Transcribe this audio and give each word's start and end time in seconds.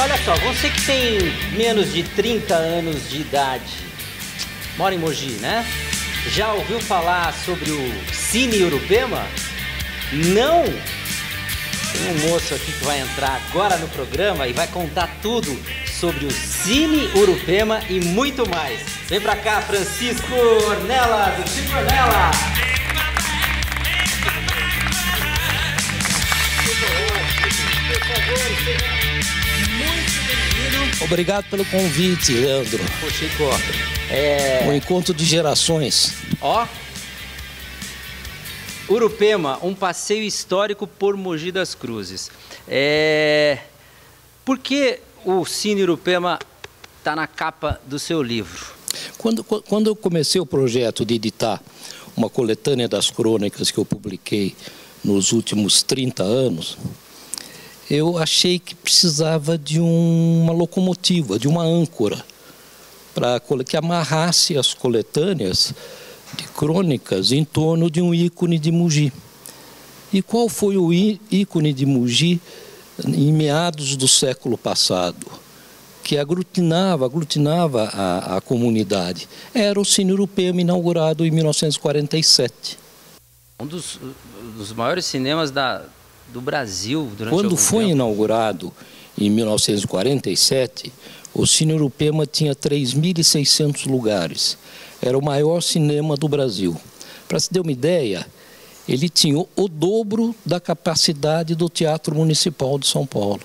Olha 0.00 0.16
só, 0.24 0.36
você 0.36 0.70
que 0.70 0.80
tem 0.82 1.18
menos 1.56 1.92
de 1.92 2.04
30 2.04 2.54
anos 2.54 3.10
de 3.10 3.20
idade, 3.20 3.74
mora 4.76 4.94
em 4.94 4.98
Mogi, 4.98 5.32
né? 5.40 5.66
Já 6.28 6.52
ouviu 6.52 6.78
falar 6.78 7.34
sobre 7.34 7.72
o 7.72 8.14
Cine 8.14 8.62
Urupema? 8.62 9.26
Não? 10.12 10.62
Tem 10.62 12.12
um 12.12 12.30
moço 12.30 12.54
aqui 12.54 12.70
que 12.70 12.84
vai 12.84 13.00
entrar 13.00 13.42
agora 13.48 13.76
no 13.78 13.88
programa 13.88 14.46
e 14.46 14.52
vai 14.52 14.68
contar 14.68 15.10
tudo 15.20 15.58
sobre 15.98 16.26
o 16.26 16.30
Cine 16.30 17.10
Urupema 17.16 17.80
e 17.90 17.98
muito 17.98 18.48
mais. 18.48 18.80
Vem 19.08 19.20
pra 19.20 19.34
cá, 19.34 19.60
Francisco 19.62 20.32
Ornella, 20.32 21.34
do 21.36 21.50
Chico 21.50 21.76
Ornella. 21.76 22.30
Por 27.88 28.00
favor, 28.06 28.97
Obrigado 31.00 31.48
pelo 31.48 31.64
convite, 31.64 32.32
Leandro. 32.32 32.82
Ô, 33.06 33.10
Chico, 33.10 33.44
é... 34.10 34.64
Um 34.66 34.72
encontro 34.74 35.14
de 35.14 35.24
gerações. 35.24 36.14
Ó, 36.40 36.66
Urupema, 38.88 39.58
um 39.62 39.74
passeio 39.74 40.22
histórico 40.22 40.86
por 40.86 41.16
Mogi 41.16 41.52
das 41.52 41.74
Cruzes. 41.74 42.30
É... 42.66 43.58
Por 44.44 44.58
que 44.58 45.00
o 45.24 45.44
Cine 45.44 45.82
Urupema 45.82 46.38
está 46.98 47.14
na 47.14 47.26
capa 47.26 47.80
do 47.86 47.98
seu 47.98 48.22
livro? 48.22 48.66
Quando, 49.18 49.44
quando 49.44 49.88
eu 49.88 49.94
comecei 49.96 50.40
o 50.40 50.46
projeto 50.46 51.04
de 51.04 51.14
editar 51.14 51.62
uma 52.16 52.30
coletânea 52.30 52.88
das 52.88 53.10
crônicas 53.10 53.70
que 53.70 53.78
eu 53.78 53.84
publiquei 53.84 54.56
nos 55.04 55.32
últimos 55.32 55.82
30 55.82 56.22
anos, 56.22 56.78
eu 57.90 58.18
achei 58.18 58.58
que 58.58 58.74
precisava 58.74 59.56
de 59.56 59.80
um, 59.80 60.42
uma 60.42 60.52
locomotiva, 60.52 61.38
de 61.38 61.48
uma 61.48 61.62
âncora, 61.62 62.24
para 63.14 63.40
que 63.66 63.76
amarrasse 63.76 64.56
as 64.56 64.74
coletâneas 64.74 65.72
de 66.36 66.44
crônicas 66.48 67.32
em 67.32 67.44
torno 67.44 67.90
de 67.90 68.00
um 68.02 68.14
ícone 68.14 68.58
de 68.58 68.70
Mugi. 68.70 69.12
E 70.12 70.22
qual 70.22 70.48
foi 70.48 70.76
o 70.76 70.92
ícone 70.92 71.72
de 71.72 71.86
Mugi 71.86 72.40
em 73.06 73.32
meados 73.32 73.96
do 73.96 74.06
século 74.06 74.58
passado? 74.58 75.26
que 76.08 76.16
aglutinava, 76.16 77.04
aglutinava 77.04 77.84
a, 77.92 78.38
a 78.38 78.40
comunidade. 78.40 79.28
Era 79.52 79.78
o 79.78 79.84
Cine 79.84 80.10
Europeu 80.10 80.58
inaugurado 80.58 81.22
em 81.26 81.30
1947. 81.30 82.78
Um 83.60 83.66
dos, 83.66 84.00
dos 84.56 84.72
maiores 84.72 85.04
cinemas 85.04 85.50
da, 85.50 85.84
do 86.32 86.40
Brasil 86.40 87.10
durante 87.16 87.34
Quando 87.34 87.56
foi 87.56 87.84
tempo. 87.84 87.94
inaugurado 87.94 88.72
em 89.16 89.30
1947, 89.30 90.92
o 91.34 91.46
Cine 91.46 91.74
Urupema 91.74 92.26
tinha 92.26 92.54
3.600 92.54 93.86
lugares. 93.86 94.58
Era 95.00 95.16
o 95.16 95.24
maior 95.24 95.60
cinema 95.60 96.16
do 96.16 96.28
Brasil. 96.28 96.76
Para 97.28 97.38
se 97.38 97.50
ter 97.50 97.60
uma 97.60 97.72
ideia, 97.72 98.26
ele 98.88 99.08
tinha 99.08 99.38
o 99.38 99.68
dobro 99.68 100.34
da 100.44 100.58
capacidade 100.58 101.54
do 101.54 101.68
Teatro 101.68 102.14
Municipal 102.14 102.78
de 102.78 102.86
São 102.86 103.06
Paulo. 103.06 103.42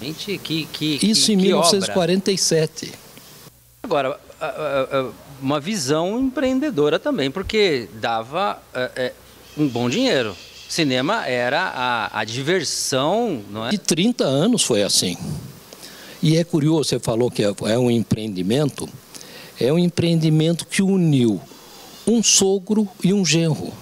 Gente, 0.00 0.38
que, 0.38 0.66
que, 0.66 0.98
Isso 1.02 1.26
que, 1.26 1.32
em 1.32 1.38
que 1.38 1.44
1947. 1.44 2.86
Obra. 2.86 2.98
Agora, 3.82 4.20
uma 5.40 5.60
visão 5.60 6.18
empreendedora 6.18 6.98
também, 6.98 7.30
porque 7.30 7.88
dava 7.94 8.60
é, 8.74 8.90
é, 8.96 9.12
um 9.56 9.66
bom 9.68 9.88
dinheiro. 9.88 10.36
Cinema 10.68 11.26
era 11.26 11.62
a, 11.62 12.20
a 12.20 12.24
diversão, 12.24 13.42
não 13.50 13.66
é? 13.66 13.70
De 13.70 13.78
30 13.78 14.24
anos 14.24 14.62
foi 14.62 14.82
assim. 14.82 15.16
E 16.22 16.36
é 16.36 16.44
curioso, 16.44 16.88
você 16.88 16.98
falou 16.98 17.30
que 17.30 17.42
é, 17.44 17.54
é 17.66 17.78
um 17.78 17.90
empreendimento. 17.90 18.88
É 19.60 19.72
um 19.72 19.78
empreendimento 19.78 20.66
que 20.66 20.82
uniu 20.82 21.40
um 22.06 22.22
sogro 22.22 22.88
e 23.02 23.12
um 23.12 23.24
genro. 23.24 23.72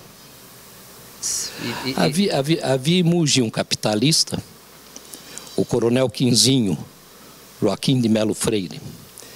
E, 1.84 1.90
e, 1.90 1.94
havia, 1.96 2.38
havia, 2.38 2.66
havia 2.66 3.00
em 3.00 3.02
Mugi 3.02 3.40
um 3.40 3.48
capitalista, 3.48 4.42
o 5.56 5.64
coronel 5.64 6.08
Quinzinho, 6.10 6.76
Joaquim 7.60 8.00
de 8.00 8.08
Melo 8.08 8.34
Freire. 8.34 8.80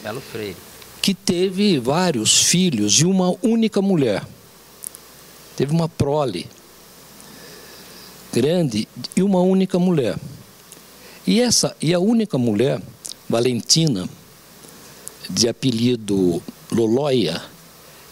Melo 0.02 0.20
Freire. 0.20 0.56
Que 1.00 1.14
teve 1.14 1.78
vários 1.78 2.42
filhos 2.42 3.00
e 3.00 3.06
uma 3.06 3.34
única 3.42 3.80
mulher. 3.80 4.22
Teve 5.56 5.72
uma 5.72 5.88
prole 5.88 6.46
grande 8.32 8.88
e 9.16 9.22
uma 9.22 9.40
única 9.40 9.78
mulher. 9.78 10.16
E 11.26 11.40
essa 11.40 11.76
e 11.80 11.92
a 11.92 11.98
única 11.98 12.38
mulher, 12.38 12.80
Valentina, 13.28 14.08
de 15.28 15.48
apelido 15.48 16.42
Loloia, 16.70 17.42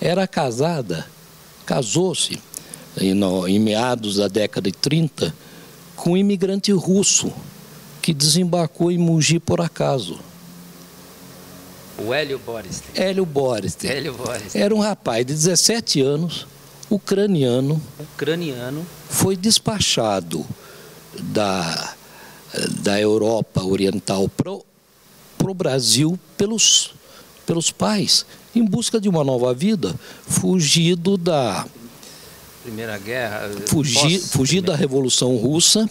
era 0.01 0.27
casada, 0.27 1.07
casou-se 1.65 2.39
em, 3.01 3.19
em 3.49 3.59
meados 3.59 4.17
da 4.17 4.29
década 4.29 4.71
de 4.71 4.77
30 4.77 5.35
com 5.95 6.13
um 6.13 6.17
imigrante 6.17 6.71
russo 6.73 7.33
que 8.03 8.13
desembarcou 8.13 8.93
em 8.93 8.99
Mugi 8.99 9.41
por 9.41 9.61
acaso. 9.61 10.21
O 11.99 12.13
Hélio 12.13 12.39
Boris. 12.39 12.83
Hélio 12.95 13.25
Boris. 13.25 13.77
Hélio 13.83 14.13
Boris. 14.13 14.55
Era 14.55 14.75
um 14.75 14.79
rapaz 14.79 15.25
de 15.25 15.33
17 15.33 16.03
anos, 16.03 16.47
ucraniano. 16.91 17.81
Ucraniano. 17.99 18.87
Foi 19.09 19.37
despachado 19.37 20.47
da, 21.21 21.95
da 22.83 23.01
Europa 23.01 23.63
Oriental 23.63 24.29
para 24.29 24.53
o 24.53 25.55
Brasil 25.55 26.19
pelos, 26.37 26.95
pelos 27.45 27.71
pais, 27.71 28.25
em 28.55 28.65
busca 28.65 29.01
de 29.01 29.09
uma 29.09 29.25
nova 29.25 29.53
vida, 29.55 29.95
fugido 30.27 31.17
da. 31.17 31.67
Primeira 32.63 32.99
Guerra. 32.99 33.51
Fugir, 33.67 34.21
fugir 34.21 34.61
da 34.61 34.75
Revolução 34.75 35.37
Russa 35.37 35.89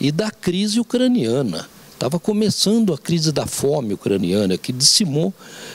e 0.00 0.10
da 0.10 0.30
crise 0.30 0.80
ucraniana. 0.80 1.68
Estava 1.92 2.18
começando 2.18 2.92
a 2.92 2.98
crise 2.98 3.30
da 3.30 3.46
fome 3.46 3.94
ucraniana, 3.94 4.58
que 4.58 4.72
dizimou 4.72 5.32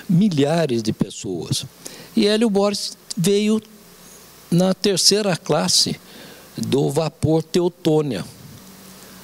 milhares 0.10 0.84
de 0.84 0.92
pessoas. 0.92 1.66
E 2.14 2.28
Hélio 2.28 2.50
Borges 2.50 2.98
veio 3.16 3.62
na 4.50 4.74
terceira 4.74 5.36
classe 5.36 6.00
do 6.58 6.90
vapor 6.90 7.44
Teutônia, 7.44 8.26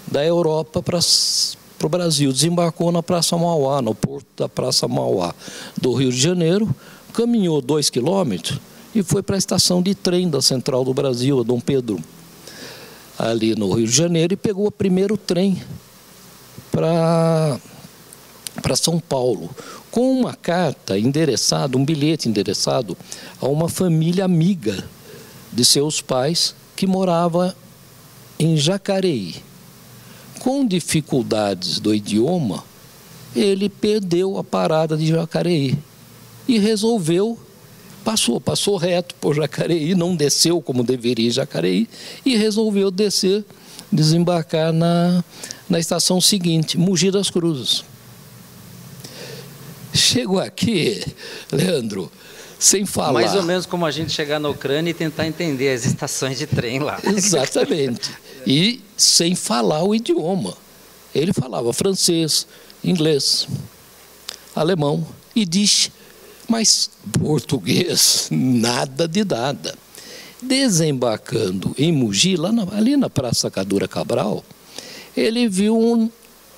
da 0.05 0.23
Europa 0.23 0.81
para 0.81 0.99
o 0.99 1.89
Brasil. 1.89 2.31
Desembarcou 2.31 2.91
na 2.91 3.01
Praça 3.01 3.37
Mauá, 3.37 3.81
no 3.81 3.95
porto 3.95 4.27
da 4.37 4.49
Praça 4.49 4.87
Mauá 4.87 5.33
do 5.79 5.93
Rio 5.93 6.11
de 6.11 6.19
Janeiro, 6.19 6.73
caminhou 7.13 7.61
dois 7.61 7.89
quilômetros 7.89 8.59
e 8.93 9.01
foi 9.01 9.23
para 9.23 9.35
a 9.35 9.39
estação 9.39 9.81
de 9.81 9.95
trem 9.95 10.29
da 10.29 10.41
Central 10.41 10.83
do 10.83 10.93
Brasil, 10.93 11.39
a 11.39 11.43
Dom 11.43 11.59
Pedro, 11.59 11.99
ali 13.17 13.55
no 13.55 13.71
Rio 13.73 13.87
de 13.87 13.95
Janeiro, 13.95 14.33
e 14.33 14.37
pegou 14.37 14.67
o 14.67 14.71
primeiro 14.71 15.17
trem 15.17 15.61
para 16.71 17.59
para 18.61 18.75
São 18.75 18.99
Paulo, 18.99 19.49
com 19.89 20.11
uma 20.11 20.35
carta 20.35 20.97
endereçada, 20.97 21.75
um 21.75 21.83
bilhete 21.83 22.29
endereçado 22.29 22.95
a 23.41 23.47
uma 23.47 23.67
família 23.67 24.23
amiga 24.23 24.87
de 25.53 25.63
seus 25.63 26.01
pais 26.01 26.55
que 26.75 26.87
morava 26.87 27.55
em 28.39 28.57
Jacareí. 28.57 29.35
Com 30.39 30.65
dificuldades 30.65 31.79
do 31.79 31.93
idioma, 31.93 32.63
ele 33.35 33.69
perdeu 33.69 34.37
a 34.37 34.43
parada 34.43 34.97
de 34.97 35.07
Jacareí 35.07 35.77
e 36.47 36.57
resolveu 36.57 37.37
passou, 38.03 38.39
passou 38.39 38.77
reto 38.77 39.15
por 39.15 39.33
Jacareí, 39.33 39.95
não 39.95 40.15
desceu 40.15 40.61
como 40.61 40.83
deveria 40.83 41.31
Jacareí 41.31 41.87
e 42.25 42.35
resolveu 42.35 42.91
descer, 42.91 43.43
desembarcar 43.91 44.73
na, 44.73 45.23
na 45.69 45.79
estação 45.79 46.19
seguinte, 46.19 46.77
Mogi 46.77 47.09
das 47.09 47.29
Cruzes. 47.29 47.83
Chegou 49.93 50.39
aqui, 50.39 51.01
Leandro, 51.51 52.11
sem 52.63 52.85
falar. 52.85 53.11
Mais 53.11 53.35
ou 53.35 53.43
menos 53.43 53.65
como 53.65 53.85
a 53.85 53.91
gente 53.91 54.13
chegar 54.13 54.39
na 54.39 54.47
Ucrânia 54.47 54.91
e 54.91 54.93
tentar 54.93 55.27
entender 55.27 55.69
as 55.73 55.85
estações 55.85 56.37
de 56.37 56.47
trem 56.47 56.79
lá. 56.79 56.97
Exatamente. 57.03 58.09
E 58.47 58.81
sem 58.95 59.35
falar 59.35 59.83
o 59.83 59.93
idioma. 59.93 60.55
Ele 61.13 61.33
falava 61.33 61.73
francês, 61.73 62.47
inglês, 62.81 63.47
alemão 64.55 65.05
e 65.35 65.45
diz, 65.45 65.91
mas 66.47 66.89
português, 67.19 68.29
nada 68.31 69.09
de 69.09 69.25
nada. 69.25 69.75
Desembarcando 70.41 71.75
em 71.77 71.91
Mogi, 71.91 72.37
lá 72.37 72.51
na, 72.51 72.63
ali 72.75 72.95
na 72.95 73.09
Praça 73.09 73.51
Cadura 73.51 73.89
Cabral, 73.89 74.43
ele 75.15 75.49
viu 75.49 75.77
um, 75.77 76.09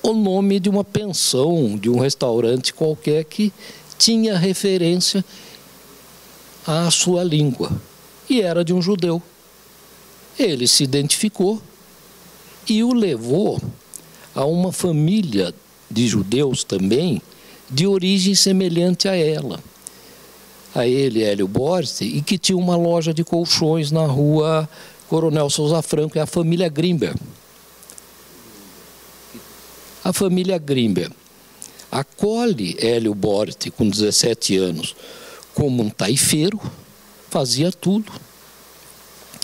o 0.02 0.12
nome 0.12 0.60
de 0.60 0.68
uma 0.68 0.84
pensão, 0.84 1.76
de 1.76 1.90
um 1.90 1.98
restaurante 1.98 2.72
qualquer 2.72 3.24
que 3.24 3.52
tinha 3.98 4.38
referência 4.38 5.24
à 6.66 6.90
sua 6.90 7.22
língua 7.22 7.70
e 8.28 8.40
era 8.40 8.64
de 8.64 8.72
um 8.72 8.82
judeu. 8.82 9.22
Ele 10.38 10.66
se 10.66 10.84
identificou 10.84 11.62
e 12.68 12.82
o 12.82 12.92
levou 12.92 13.60
a 14.34 14.44
uma 14.44 14.72
família 14.72 15.54
de 15.90 16.06
judeus 16.06 16.64
também, 16.64 17.22
de 17.70 17.86
origem 17.86 18.34
semelhante 18.34 19.08
a 19.08 19.16
ela, 19.16 19.60
a 20.74 20.86
ele, 20.86 21.22
Hélio 21.22 21.48
Borges, 21.48 22.00
e 22.02 22.20
que 22.20 22.36
tinha 22.36 22.58
uma 22.58 22.76
loja 22.76 23.14
de 23.14 23.24
colchões 23.24 23.90
na 23.90 24.04
rua 24.04 24.68
Coronel 25.08 25.48
Souza 25.48 25.80
Franco, 25.80 26.18
é 26.18 26.20
a 26.20 26.26
família 26.26 26.68
Grimber. 26.68 27.14
A 30.04 30.12
família 30.12 30.58
Grimber 30.58 31.10
acolhe 31.90 32.76
Hélio 32.78 33.14
Borte 33.14 33.70
com 33.70 33.88
17 33.88 34.56
anos 34.56 34.94
como 35.56 35.82
um 35.82 35.88
taifeiro, 35.88 36.60
fazia 37.30 37.72
tudo. 37.72 38.12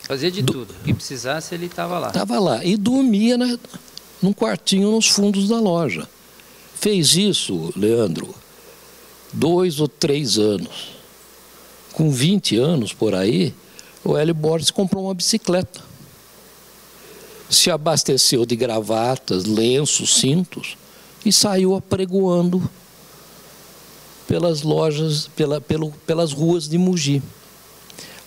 Fazia 0.03 0.31
de 0.31 0.43
Do... 0.43 0.53
tudo. 0.53 0.75
O 0.79 0.85
que 0.85 0.93
precisasse, 0.93 1.55
ele 1.55 1.67
estava 1.67 1.99
lá. 1.99 2.09
Estava 2.09 2.39
lá. 2.39 2.63
E 2.63 2.77
dormia 2.77 3.39
na, 3.39 3.59
num 4.21 4.35
quartinho 4.35 4.91
nos 4.91 5.09
fundos 5.09 5.49
da 5.49 5.59
loja. 5.59 6.07
Fez 6.75 7.17
isso, 7.17 7.73
Leandro, 7.75 8.35
dois 9.33 9.81
ou 9.81 9.89
três 9.89 10.37
anos. 10.37 10.91
Com 11.95 12.11
20 12.11 12.59
anos 12.59 12.93
por 12.93 13.15
aí, 13.15 13.55
o 14.05 14.15
Hélio 14.15 14.35
Borges 14.35 14.71
comprou 14.71 15.05
uma 15.05 15.15
bicicleta. 15.15 15.81
Se 17.49 17.71
abasteceu 17.71 18.45
de 18.45 18.55
gravatas, 18.55 19.47
lenços, 19.47 20.15
cintos 20.17 20.77
e 21.25 21.33
saiu 21.33 21.75
apregoando 21.75 22.63
pelas 24.27 24.63
lojas, 24.63 25.29
pela, 25.37 25.61
pelo, 25.61 25.91
pelas 26.07 26.33
ruas 26.33 26.69
de 26.69 26.79
Mogi. 26.79 27.23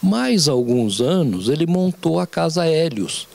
Mais 0.02 0.48
alguns 0.48 1.02
anos 1.02 1.50
ele 1.50 1.66
montou 1.66 2.20
a 2.20 2.28
Casa 2.28 2.66
Hélios, 2.66 3.28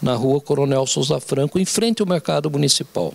na 0.00 0.14
rua 0.14 0.40
Coronel 0.40 0.86
Souza 0.86 1.20
Franco, 1.20 1.58
em 1.58 1.64
frente 1.64 2.00
ao 2.00 2.08
mercado 2.08 2.50
municipal. 2.50 3.12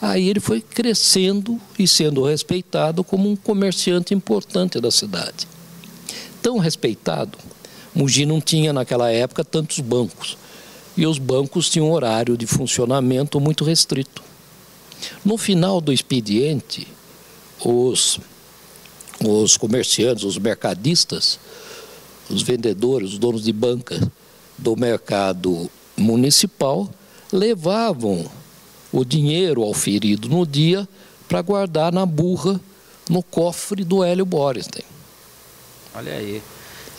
Aí 0.00 0.28
ele 0.28 0.40
foi 0.40 0.60
crescendo 0.60 1.58
e 1.78 1.88
sendo 1.88 2.24
respeitado 2.24 3.02
como 3.02 3.30
um 3.30 3.34
comerciante 3.34 4.12
importante 4.12 4.80
da 4.80 4.90
cidade. 4.90 5.48
Tão 6.42 6.58
respeitado, 6.58 7.38
Mogi 7.94 8.26
não 8.26 8.40
tinha 8.40 8.72
naquela 8.72 9.10
época 9.10 9.44
tantos 9.44 9.80
bancos. 9.80 10.36
E 10.96 11.06
os 11.06 11.18
bancos 11.18 11.70
tinham 11.70 11.88
um 11.88 11.92
horário 11.92 12.36
de 12.36 12.46
funcionamento 12.46 13.40
muito 13.40 13.64
restrito. 13.64 14.22
No 15.24 15.38
final 15.38 15.80
do 15.80 15.92
expediente, 15.92 16.86
os, 17.62 18.18
os 19.24 19.56
comerciantes, 19.56 20.24
os 20.24 20.38
mercadistas, 20.38 21.38
os 22.28 22.42
vendedores, 22.42 23.12
os 23.12 23.18
donos 23.18 23.42
de 23.42 23.52
banca 23.52 24.00
do 24.56 24.76
mercado 24.76 25.70
municipal 25.96 26.88
levavam 27.32 28.24
o 28.92 29.04
dinheiro 29.04 29.62
ao 29.62 29.74
ferido 29.74 30.28
no 30.28 30.46
dia 30.46 30.88
para 31.28 31.42
guardar 31.42 31.92
na 31.92 32.06
burra 32.06 32.60
no 33.08 33.22
cofre 33.22 33.84
do 33.84 34.02
Hélio 34.02 34.24
Borenstein. 34.24 34.84
Olha 35.94 36.14
aí. 36.14 36.42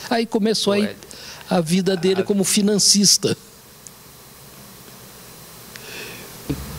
Aí 0.10 0.25
começou 0.25 0.74
aí 0.74 0.96
a 1.50 1.62
vida 1.62 1.96
dele 1.96 2.24
como 2.24 2.44
financista. 2.44 3.36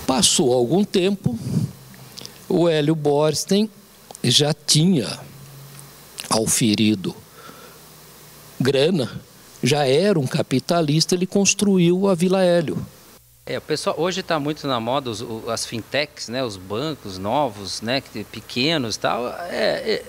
Passou 0.07 0.53
algum 0.53 0.85
tempo, 0.85 1.39
o 2.49 2.69
Hélio 2.69 2.95
Borstein 2.95 3.71
já 4.23 4.53
tinha 4.53 5.19
auferido 6.31 7.15
grana, 8.61 9.21
já 9.63 9.87
era 9.87 10.19
um 10.19 10.27
capitalista, 10.27 11.15
ele 11.15 11.27
construiu 11.27 12.09
a 12.09 12.15
Vila 12.15 12.43
Hélio. 12.43 12.85
É, 13.45 13.59
o 13.59 13.61
pessoal 13.63 13.95
hoje 13.97 14.21
está 14.21 14.41
muito 14.41 14.67
na 14.67 14.81
moda 14.81 15.09
os, 15.09 15.25
as 15.49 15.65
fintechs, 15.65 16.29
né, 16.29 16.43
os 16.43 16.57
bancos 16.57 17.17
novos, 17.17 17.81
né, 17.81 18.03
pequenos, 18.33 18.97
tal. 18.97 19.29
É, 19.49 19.93
é, 19.93 20.05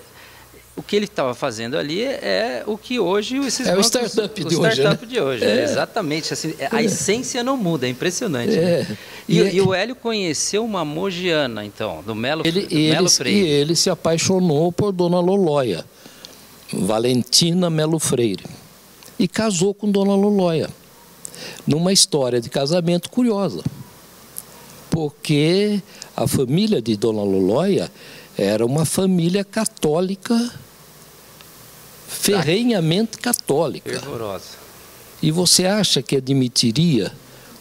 o 0.78 0.82
que 0.82 0.94
ele 0.94 1.06
estava 1.06 1.34
fazendo 1.34 1.76
ali 1.76 2.04
é 2.04 2.62
o 2.64 2.78
que 2.78 3.00
hoje 3.00 3.36
esses 3.38 3.66
é 3.66 3.72
bancos, 3.72 3.86
o 3.86 3.88
startup 3.88 4.40
o 4.40 4.48
de 4.48 4.54
startup 4.54 5.04
hoje. 5.04 5.12
De 5.12 5.20
hoje 5.20 5.44
né? 5.44 5.60
é. 5.60 5.64
Exatamente. 5.64 6.32
Assim, 6.32 6.54
a 6.70 6.80
é. 6.80 6.84
essência 6.84 7.42
não 7.42 7.56
muda, 7.56 7.86
é 7.86 7.90
impressionante. 7.90 8.56
É. 8.56 8.84
Né? 8.84 8.98
E, 9.28 9.40
e, 9.40 9.56
e, 9.56 9.60
o 9.60 9.74
Hélio 9.74 9.96
conheceu 9.96 10.64
uma 10.64 10.84
mogiana, 10.84 11.64
então, 11.64 12.00
do 12.06 12.14
Melo, 12.14 12.46
ele, 12.46 12.62
do 12.62 12.74
Melo 12.76 13.10
Freire. 13.10 13.40
E 13.40 13.48
ele 13.48 13.74
se 13.74 13.90
apaixonou 13.90 14.70
por 14.70 14.92
Dona 14.92 15.18
Lolóia, 15.18 15.84
Valentina 16.72 17.68
Melo 17.68 17.98
Freire, 17.98 18.44
e 19.18 19.26
casou 19.26 19.74
com 19.74 19.90
Dona 19.90 20.14
Lolóia, 20.14 20.70
numa 21.66 21.92
história 21.92 22.40
de 22.40 22.48
casamento 22.48 23.10
curiosa. 23.10 23.64
Porque 24.88 25.82
a 26.16 26.28
família 26.28 26.80
de 26.80 26.96
Dona 26.96 27.22
Lolóia 27.22 27.90
era 28.36 28.64
uma 28.64 28.84
família 28.84 29.44
católica 29.44 30.52
ferrenhamente 32.08 33.18
católica. 33.18 33.90
Fervorosa. 33.90 34.56
E 35.22 35.30
você 35.30 35.66
acha 35.66 36.02
que 36.02 36.16
admitiria 36.16 37.12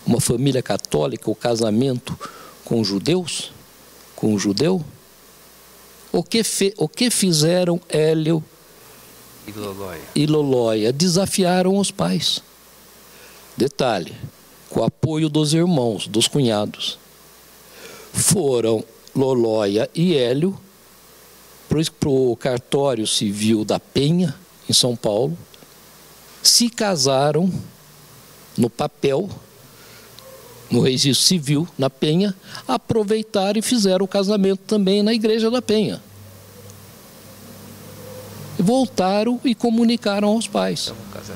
uma 0.06 0.22
família 0.22 0.64
católica 0.64 1.30
o 1.30 1.36
casamento 1.36 2.18
com 2.64 2.84
judeus? 2.84 3.52
Com 4.16 4.34
um 4.34 4.40
judeu? 4.40 4.84
O 6.12 6.24
que, 6.24 6.44
fe, 6.44 6.74
o 6.78 6.88
que 6.88 7.12
fizeram 7.12 7.80
Hélio 7.90 8.44
e 9.46 9.52
Lolóia? 9.52 10.02
e 10.16 10.26
Lolóia? 10.26 10.94
Desafiaram 10.94 11.78
os 11.78 11.92
pais. 11.92 12.42
Detalhe, 13.56 14.16
com 14.70 14.80
o 14.80 14.84
apoio 14.84 15.30
dos 15.30 15.54
irmãos, 15.54 16.08
dos 16.08 16.28
cunhados. 16.28 16.98
Foram 18.14 18.84
Lolóia 19.14 19.90
e 19.94 20.16
Hélio 20.16 20.58
para 21.88 22.10
o 22.10 22.36
cartório 22.36 23.06
civil 23.06 23.64
da 23.64 23.80
Penha, 23.80 24.36
em 24.70 24.74
São 24.74 24.96
Paulo, 24.96 25.38
se 26.42 26.70
casaram 26.70 27.52
no 28.58 28.70
papel, 28.70 29.30
no 30.70 30.82
registro 30.82 31.26
civil, 31.26 31.68
na 31.78 31.90
Penha, 31.90 32.36
aproveitaram 32.68 33.60
e 33.60 33.62
fizeram 33.62 34.06
o 34.06 34.08
casamento 34.08 34.62
também 34.66 35.04
na 35.04 35.14
igreja 35.14 35.52
da 35.52 35.62
Penha. 35.62 36.02
Voltaram 38.60 39.40
e 39.46 39.54
comunicaram 39.54 40.30
aos 40.30 40.48
pais. 40.48 40.92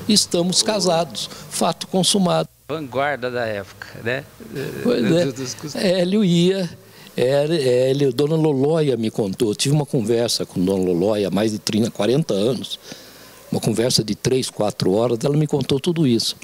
Estamos 0.08 0.60
casados. 0.60 1.30
Fato 1.50 1.86
consumado. 1.86 2.48
Vanguarda 2.68 3.30
da 3.30 3.44
época, 3.44 3.86
né? 4.02 4.24
Pois 4.82 5.74
é. 5.74 6.00
Hélio 6.00 6.24
ia 6.24 6.68
era, 7.16 7.54
ele, 7.54 8.10
Dona 8.12 8.36
Lolóia 8.36 8.96
me 8.96 9.10
contou, 9.10 9.48
eu 9.50 9.54
tive 9.54 9.74
uma 9.74 9.86
conversa 9.86 10.46
com 10.46 10.64
Dona 10.64 10.82
Lolóia 10.82 11.28
há 11.28 11.30
mais 11.30 11.52
de 11.52 11.58
30, 11.58 11.90
40 11.90 12.32
anos, 12.32 12.78
uma 13.50 13.60
conversa 13.60 14.02
de 14.02 14.14
3, 14.14 14.48
4 14.50 14.92
horas, 14.92 15.18
ela 15.22 15.36
me 15.36 15.46
contou 15.46 15.78
tudo 15.78 16.06
isso. 16.06 16.36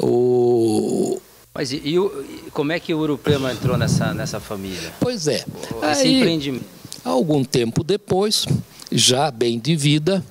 O... 0.00 1.20
Mas 1.54 1.70
e, 1.72 1.76
e, 1.76 2.50
como 2.50 2.72
é 2.72 2.80
que 2.80 2.92
o 2.92 2.98
Urupema 2.98 3.52
entrou 3.52 3.76
nessa, 3.76 4.12
nessa 4.12 4.40
família? 4.40 4.92
Pois 4.98 5.28
é. 5.28 5.44
Esse 5.92 6.02
Aí, 6.02 6.18
empreendimento. 6.18 6.64
Algum 7.04 7.44
tempo 7.44 7.84
depois, 7.84 8.46
já 8.90 9.30
bem 9.30 9.58
de 9.58 9.76
vida, 9.76 10.24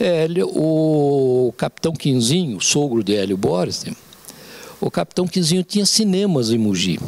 Hélio, 0.00 0.48
o 0.48 1.54
capitão 1.56 1.92
Quinzinho, 1.92 2.60
sogro 2.60 3.04
de 3.04 3.14
Hélio 3.14 3.36
Boris, 3.36 3.84
o 4.80 4.90
capitão 4.90 5.28
Quinzinho 5.28 5.62
tinha 5.62 5.86
cinemas 5.86 6.50
em 6.50 6.58
Mogi. 6.58 6.98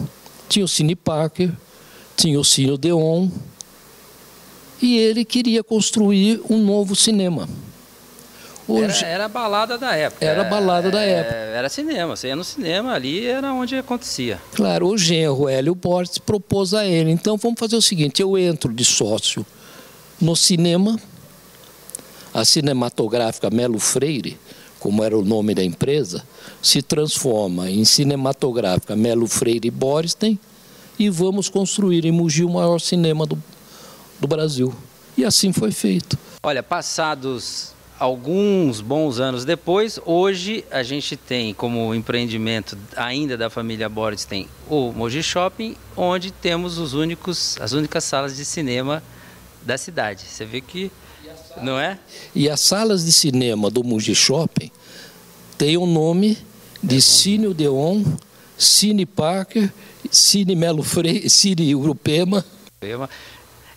Tinha 0.54 0.64
o 0.64 0.68
Cine 0.68 0.94
Parker, 0.94 1.50
tinha 2.16 2.38
o 2.38 2.44
Cine 2.44 2.70
Odeon, 2.70 3.28
e 4.80 4.96
ele 4.98 5.24
queria 5.24 5.64
construir 5.64 6.40
um 6.48 6.58
novo 6.58 6.94
cinema. 6.94 7.48
Hoje, 8.68 9.04
era, 9.04 9.14
era 9.14 9.24
a 9.24 9.28
balada 9.28 9.76
da 9.76 9.96
época. 9.96 10.24
Era 10.24 10.42
a 10.42 10.44
balada 10.44 10.92
da 10.92 11.02
é, 11.02 11.10
época. 11.10 11.34
Era 11.34 11.68
cinema. 11.68 12.14
Você 12.14 12.28
ia 12.28 12.36
no 12.36 12.44
cinema, 12.44 12.92
ali 12.92 13.26
era 13.26 13.52
onde 13.52 13.76
acontecia. 13.76 14.40
Claro, 14.54 14.86
o 14.86 14.96
genro 14.96 15.48
Hélio 15.48 15.74
Borges 15.74 16.18
propôs 16.18 16.72
a 16.72 16.86
ele. 16.86 17.10
Então 17.10 17.36
vamos 17.36 17.58
fazer 17.58 17.74
o 17.74 17.82
seguinte: 17.82 18.22
eu 18.22 18.38
entro 18.38 18.72
de 18.72 18.84
sócio 18.84 19.44
no 20.20 20.36
cinema, 20.36 20.96
a 22.32 22.44
cinematográfica 22.44 23.50
Melo 23.50 23.80
Freire, 23.80 24.38
como 24.84 25.02
era 25.02 25.16
o 25.16 25.24
nome 25.24 25.54
da 25.54 25.64
empresa, 25.64 26.22
se 26.60 26.82
transforma 26.82 27.70
em 27.70 27.86
cinematográfica 27.86 28.94
Melo 28.94 29.26
Freire 29.26 29.68
e 29.68 29.70
Borstein 29.70 30.38
e 30.98 31.08
vamos 31.08 31.48
construir 31.48 32.04
em 32.04 32.12
Mogi 32.12 32.44
o 32.44 32.50
maior 32.50 32.78
cinema 32.78 33.24
do, 33.24 33.42
do 34.20 34.28
Brasil. 34.28 34.74
E 35.16 35.24
assim 35.24 35.54
foi 35.54 35.72
feito. 35.72 36.18
Olha, 36.42 36.62
passados 36.62 37.72
alguns 37.98 38.82
bons 38.82 39.18
anos 39.20 39.46
depois, 39.46 39.98
hoje 40.04 40.66
a 40.70 40.82
gente 40.82 41.16
tem 41.16 41.54
como 41.54 41.94
empreendimento 41.94 42.76
ainda 42.94 43.38
da 43.38 43.48
família 43.48 43.88
Borges 43.88 44.26
tem 44.26 44.48
o 44.68 44.92
Mogi 44.92 45.22
Shopping, 45.22 45.76
onde 45.96 46.30
temos 46.30 46.76
os 46.76 46.92
únicos, 46.92 47.56
as 47.58 47.72
únicas 47.72 48.04
salas 48.04 48.36
de 48.36 48.44
cinema 48.44 49.02
da 49.62 49.78
cidade. 49.78 50.24
Você 50.24 50.44
vê 50.44 50.60
que 50.60 50.92
não 51.62 51.78
é? 51.78 51.98
E 52.34 52.48
as 52.48 52.60
salas 52.60 53.04
de 53.04 53.12
cinema 53.12 53.70
do 53.70 53.82
Mogi 53.84 54.14
Shopping 54.14 54.70
têm 55.56 55.76
o 55.76 55.86
nome 55.86 56.38
de 56.82 57.00
Cine 57.00 57.46
Odeon, 57.46 58.04
Cine 58.56 59.06
Parker 59.06 59.70
Cine 60.10 60.54
Melo 60.54 60.82
Freire, 60.82 61.28
Cine 61.28 61.74
Urupema. 61.74 62.44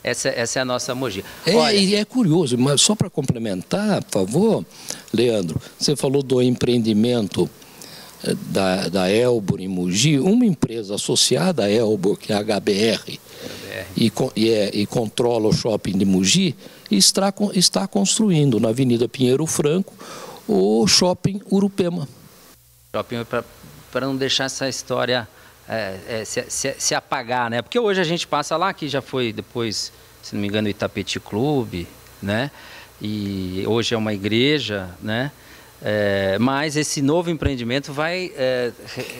Essa, 0.04 0.30
essa 0.30 0.60
é 0.60 0.62
a 0.62 0.66
nossa 0.66 0.96
Mogi. 0.96 1.24
É, 1.46 1.56
Olha... 1.56 1.76
e 1.76 1.96
é 1.96 2.06
curioso, 2.06 2.58
mas 2.58 2.82
só 2.82 2.96
para 2.96 3.10
complementar, 3.10 4.04
por 4.04 4.12
favor, 4.12 4.66
Leandro, 5.14 5.60
você 5.78 5.96
falou 5.96 6.24
do 6.24 6.42
empreendimento 6.42 7.50
eh, 8.24 8.36
da, 8.50 8.88
da 8.88 9.12
Elbor 9.12 9.60
em 9.60 9.68
Mogi, 9.68 10.20
uma 10.20 10.46
empresa 10.46 10.96
associada 10.96 11.64
à 11.64 11.72
Elbor, 11.72 12.16
que 12.16 12.32
é 12.32 12.36
a 12.36 12.44
HBR, 12.44 13.20
e, 13.96 14.12
e, 14.36 14.50
é, 14.50 14.70
e, 14.74 14.86
controla 14.86 15.48
o 15.48 15.54
shopping 15.54 15.98
de 15.98 16.06
Mogi, 16.06 16.56
está, 16.90 17.34
está 17.54 17.88
construindo 17.88 18.60
na 18.60 18.70
Avenida 18.70 19.08
Pinheiro 19.08 19.46
Franco 19.46 19.94
o 20.48 20.88
shopping 20.88 21.42
Urupema. 21.52 22.08
Shopping 22.96 23.26
para 23.92 24.06
não 24.06 24.16
deixar 24.16 24.46
essa 24.46 24.68
história 24.70 25.28
é, 25.68 26.00
é, 26.08 26.26
se, 26.26 26.46
se, 26.50 26.76
se, 26.78 26.96
apagar, 26.96 27.50
né? 27.50 27.62
Porque 27.62 27.78
hoje 27.78 28.00
a 28.00 28.04
gente 28.04 28.26
passa 28.26 28.56
lá, 28.56 28.74
que 28.74 28.88
já 28.88 29.02
foi 29.02 29.34
depois, 29.34 29.92
se 30.22 30.34
não 30.34 30.42
me 30.42 30.48
engano, 30.48 30.70
o 30.70 31.22
Clube, 31.22 31.88
né? 32.22 32.50
E 33.02 33.64
hoje 33.68 33.94
é 33.94 33.98
uma 33.98 34.14
igreja, 34.14 34.90
né? 35.02 35.32
É, 35.80 36.38
mas 36.40 36.76
esse 36.76 37.04
novo 37.04 37.30
empreendimento 37.30 37.94
vai 37.94 38.32
é, 38.36 38.72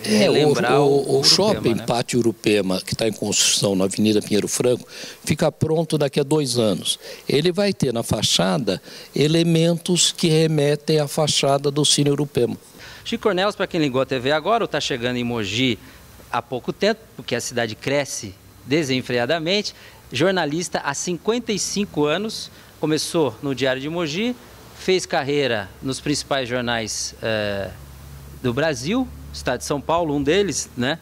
relembrar 0.04 0.74
é, 0.74 0.80
o, 0.80 0.82
o, 0.82 1.16
o, 1.18 1.20
o 1.20 1.24
shopping 1.24 1.76
né? 1.76 1.86
Pátio 1.86 2.20
Urupema, 2.20 2.82
que 2.82 2.94
está 2.94 3.08
em 3.08 3.14
construção 3.14 3.76
na 3.76 3.86
Avenida 3.86 4.22
Pinheiro 4.22 4.48
Franco, 4.48 4.88
fica 5.24 5.52
pronto 5.52 5.98
daqui 5.98 6.20
a 6.20 6.24
dois 6.24 6.58
anos. 6.58 6.98
Ele 7.30 7.52
vai 7.52 7.74
ter 7.74 7.94
na 7.94 8.02
fachada 8.02 8.82
elementos 9.16 10.12
que 10.12 10.28
remetem 10.28 11.00
à 11.00 11.08
fachada 11.08 11.70
do 11.70 11.86
Cine 11.86 12.10
Urupema. 12.10 12.58
Chico 13.06 13.24
Cornelis, 13.24 13.56
para 13.56 13.68
quem 13.68 13.80
ligou 13.80 14.02
a 14.02 14.06
TV 14.06 14.32
agora, 14.32 14.66
está 14.66 14.82
chegando 14.82 15.18
em 15.18 15.24
Mogi 15.24 15.78
há 16.32 16.42
pouco 16.42 16.74
tempo, 16.74 17.00
porque 17.16 17.36
a 17.36 17.42
cidade 17.42 17.76
cresce 17.76 18.34
desenfreadamente. 18.66 19.76
Jornalista 20.12 20.80
há 20.84 20.94
55 20.94 22.06
anos, 22.06 22.50
começou 22.80 23.36
no 23.42 23.54
Diário 23.54 23.82
de 23.82 23.90
Mogi, 23.90 24.36
fez 24.80 25.06
carreira 25.06 25.70
nos 25.82 26.00
principais 26.00 26.48
jornais 26.48 27.16
é, 27.22 27.70
do 28.42 28.54
Brasil, 28.54 29.08
Estado 29.34 29.60
de 29.60 29.66
São 29.66 29.82
Paulo, 29.82 30.16
um 30.16 30.24
deles, 30.24 30.70
né? 30.78 31.00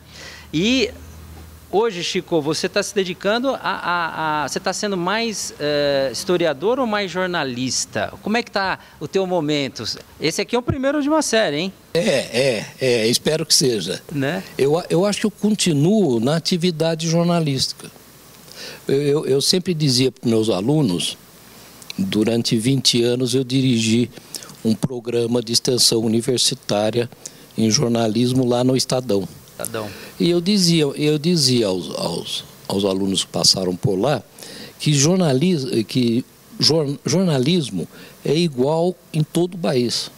E 0.54 0.90
hoje, 1.72 2.04
Chico, 2.04 2.42
você 2.42 2.68
está 2.68 2.82
se 2.82 2.96
dedicando 2.96 3.50
a, 3.50 3.60
a, 3.62 4.44
a 4.44 4.48
você 4.48 4.58
está 4.58 4.72
sendo 4.74 4.96
mais 4.98 5.54
é, 5.60 6.10
historiador 6.12 6.80
ou 6.80 6.88
mais 6.88 7.12
jornalista? 7.12 8.14
Como 8.22 8.38
é 8.38 8.44
que 8.44 8.50
está 8.50 8.80
o 9.00 9.08
teu 9.08 9.28
momento? 9.28 9.84
Esse 10.20 10.42
aqui 10.42 10.56
é 10.56 10.60
o 10.60 10.64
primeiro 10.64 11.02
de 11.02 11.10
uma 11.10 11.22
série, 11.22 11.58
hein? 11.58 11.74
É, 11.94 12.00
é, 12.00 12.66
é, 12.82 13.08
espero 13.08 13.46
que 13.46 13.54
seja. 13.54 14.02
Né? 14.12 14.44
Eu, 14.58 14.82
eu 14.90 15.06
acho 15.06 15.20
que 15.20 15.26
eu 15.26 15.32
continuo 15.32 16.20
na 16.20 16.36
atividade 16.36 17.08
jornalística. 17.08 17.92
Eu, 18.88 19.02
eu, 19.02 19.26
eu 19.26 19.42
sempre 19.42 19.74
dizia 19.74 20.12
para 20.12 20.30
meus 20.30 20.50
alunos 20.50 21.18
Durante 21.98 22.58
20 22.58 23.04
anos 23.04 23.34
eu 23.34 23.44
dirigi 23.44 24.10
um 24.64 24.74
programa 24.74 25.42
de 25.42 25.54
extensão 25.54 26.00
universitária 26.00 27.10
em 27.58 27.70
jornalismo 27.70 28.46
lá 28.46 28.64
no 28.64 28.76
Estadão. 28.76 29.28
Estadão. 29.52 29.88
E 30.20 30.30
eu 30.30 30.42
dizia, 30.42 30.84
eu 30.84 31.18
dizia 31.18 31.68
aos, 31.68 31.90
aos, 31.98 32.44
aos 32.68 32.84
alunos 32.84 33.24
que 33.24 33.32
passaram 33.32 33.76
por 33.76 33.98
lá 33.98 34.22
que, 34.80 34.94
jornalismo, 34.94 35.84
que 35.86 36.26
jornalismo 37.06 37.88
é 38.24 38.36
igual 38.36 38.96
em 39.14 39.24
todo 39.24 39.56
o 39.56 39.58
país. 39.58 40.12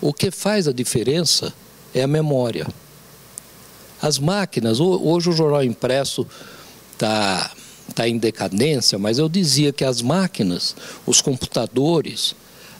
O 0.00 0.12
que 0.12 0.30
faz 0.30 0.68
a 0.68 0.72
diferença 0.72 1.52
é 1.94 2.02
a 2.02 2.06
memória. 2.06 2.66
As 4.00 4.18
máquinas, 4.18 4.78
hoje 4.78 5.30
o 5.30 5.32
jornal 5.32 5.64
impresso 5.64 6.26
está 6.92 7.50
está 7.88 8.08
em 8.08 8.18
decadência, 8.18 8.98
mas 8.98 9.18
eu 9.18 9.28
dizia 9.28 9.72
que 9.72 9.84
as 9.84 10.02
máquinas, 10.02 10.74
os 11.06 11.20
computadores, 11.20 12.34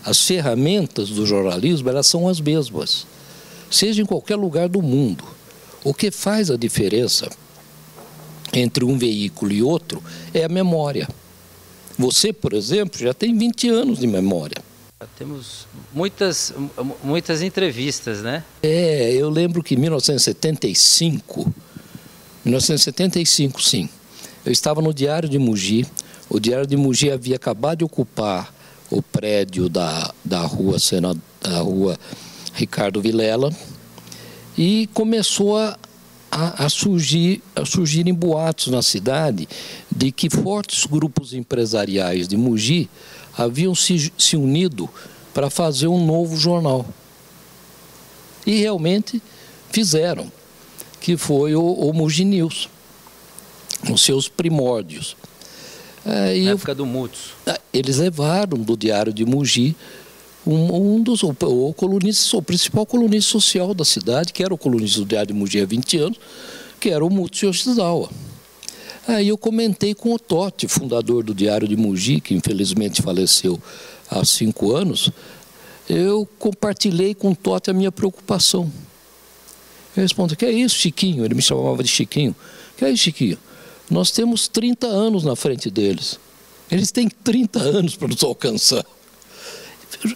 as 0.05 0.21
ferramentas 0.21 1.09
do 1.11 1.27
jornalismo, 1.27 1.89
elas 1.89 2.07
são 2.07 2.29
as 2.29 2.41
mesmas, 2.41 3.07
seja 3.71 4.03
em 4.03 4.07
qualquer 4.07 4.37
lugar 4.37 4.69
do 4.69 4.83
mundo. 4.83 5.25
O 5.83 5.95
que 5.95 6.11
faz 6.11 6.51
a 6.51 6.57
diferença 6.57 7.31
entre 8.53 8.85
um 8.85 8.99
veículo 8.99 9.53
e 9.53 9.63
outro 9.63 10.03
é 10.33 10.45
a 10.45 10.49
memória. 10.49 11.09
Você, 11.99 12.33
por 12.33 12.53
exemplo, 12.53 13.01
já 13.01 13.15
tem 13.15 13.37
20 13.37 13.69
anos 13.69 13.99
de 13.99 14.07
memória. 14.07 14.63
Temos 15.19 15.67
muitas, 15.93 16.55
muitas 17.03 17.43
entrevistas, 17.43 18.23
né? 18.23 18.43
É, 18.63 19.13
eu 19.13 19.29
lembro 19.29 19.63
que 19.63 19.75
em 19.75 19.79
1975, 19.79 21.53
1975, 22.45 23.63
sim, 23.63 23.89
eu 24.47 24.53
estava 24.53 24.81
no 24.81 24.95
Diário 24.95 25.29
de 25.29 25.41
Mugi. 25.41 25.85
O 26.31 26.39
Diário 26.39 26.69
de 26.69 26.77
Mugi 26.77 27.11
havia 27.11 27.35
acabado 27.35 27.79
de 27.79 27.85
ocupar 27.85 28.55
o 28.89 29.03
prédio 29.03 29.69
da, 29.69 30.15
da, 30.25 30.41
rua, 30.43 30.77
da 31.41 31.59
rua 31.59 31.99
Ricardo 32.55 33.01
Vilela 33.01 33.53
e 34.57 34.89
começou 34.95 35.59
a, 35.59 35.77
a, 36.31 36.69
surgir, 36.69 37.43
a 37.57 37.65
surgirem 37.65 38.15
boatos 38.15 38.69
na 38.69 38.83
cidade 38.83 39.49
de 39.95 40.13
que 40.13 40.31
fortes 40.31 40.87
grupos 40.87 41.35
empresariais 41.35 42.29
de 42.29 42.37
Mugi 42.37 42.89
haviam 43.37 43.75
se, 43.75 44.13
se 44.17 44.37
unido 44.37 44.89
para 45.35 45.51
fazer 45.51 45.89
um 45.89 46.07
novo 46.07 46.37
jornal. 46.37 46.87
E 48.47 48.61
realmente 48.61 49.21
fizeram, 49.71 50.31
que 51.01 51.17
foi 51.17 51.57
o, 51.57 51.65
o 51.65 51.93
Mugi 51.93 52.25
News 52.25 52.69
nos 53.89 54.03
seus 54.03 54.29
primórdios. 54.29 55.17
É, 56.05 56.39
Na 56.41 56.53
época 56.53 56.75
do 56.75 56.87
Mutos. 56.87 57.33
É, 57.45 57.59
eles 57.73 57.99
levaram 57.99 58.59
do 58.59 58.77
Diário 58.77 59.13
de 59.13 59.25
Mugi 59.25 59.77
um, 60.47 60.95
um 60.95 61.03
dos, 61.03 61.23
o, 61.23 61.35
o, 61.43 61.75
colunista, 61.75 62.37
o 62.37 62.43
principal 62.43 62.87
colunista 62.87 63.33
social 63.33 63.75
da 63.75 63.85
cidade, 63.85 64.33
que 64.33 64.43
era 64.43 64.55
o 64.55 64.59
colunista 64.59 65.01
do 65.01 65.07
Diário 65.07 65.29
de 65.29 65.35
Mugi 65.35 65.61
há 65.61 65.67
20 65.67 65.99
anos, 65.99 66.21
que 66.79 66.91
era 66.91 67.05
o 67.05 67.11
Mutos 67.11 67.41
Yoshizawa. 67.43 68.09
Aí 69.09 69.29
eu 69.29 69.39
comentei 69.39 69.95
com 69.95 70.15
o 70.15 70.19
Totti, 70.19 70.69
fundador 70.69 71.25
do 71.25 71.35
Diário 71.35 71.67
de 71.67 71.77
Mugi, 71.77 72.21
que 72.21 72.35
infelizmente 72.35 73.03
faleceu 73.03 73.61
há 74.11 74.25
cinco 74.25 74.75
anos, 74.75 75.11
eu 75.89 76.29
compartilhei 76.39 77.15
com 77.15 77.31
o 77.31 77.37
Totti 77.37 77.71
a 77.71 77.73
minha 77.73 77.93
preocupação. 77.93 78.71
Ele 79.97 80.03
respondeu, 80.03 80.37
que 80.37 80.45
é 80.45 80.53
isso, 80.53 80.77
Chiquinho? 80.77 81.25
Ele 81.25 81.35
me 81.35 81.43
chamava 81.43 81.83
de 81.83 81.89
Chiquinho. 81.89 82.35
Que 82.77 82.85
é 82.85 82.91
isso, 82.91 83.05
Chiquinho? 83.05 83.39
Nós 83.91 84.11
temos 84.11 84.49
30 84.49 84.87
anos 84.87 85.25
na 85.25 85.37
frente 85.37 85.71
deles. 85.71 86.19
Eles 86.71 86.91
têm 86.91 87.09
30 87.09 87.59
anos 87.61 87.97
para 87.97 88.09
nos 88.09 88.23
alcançar. 88.25 88.85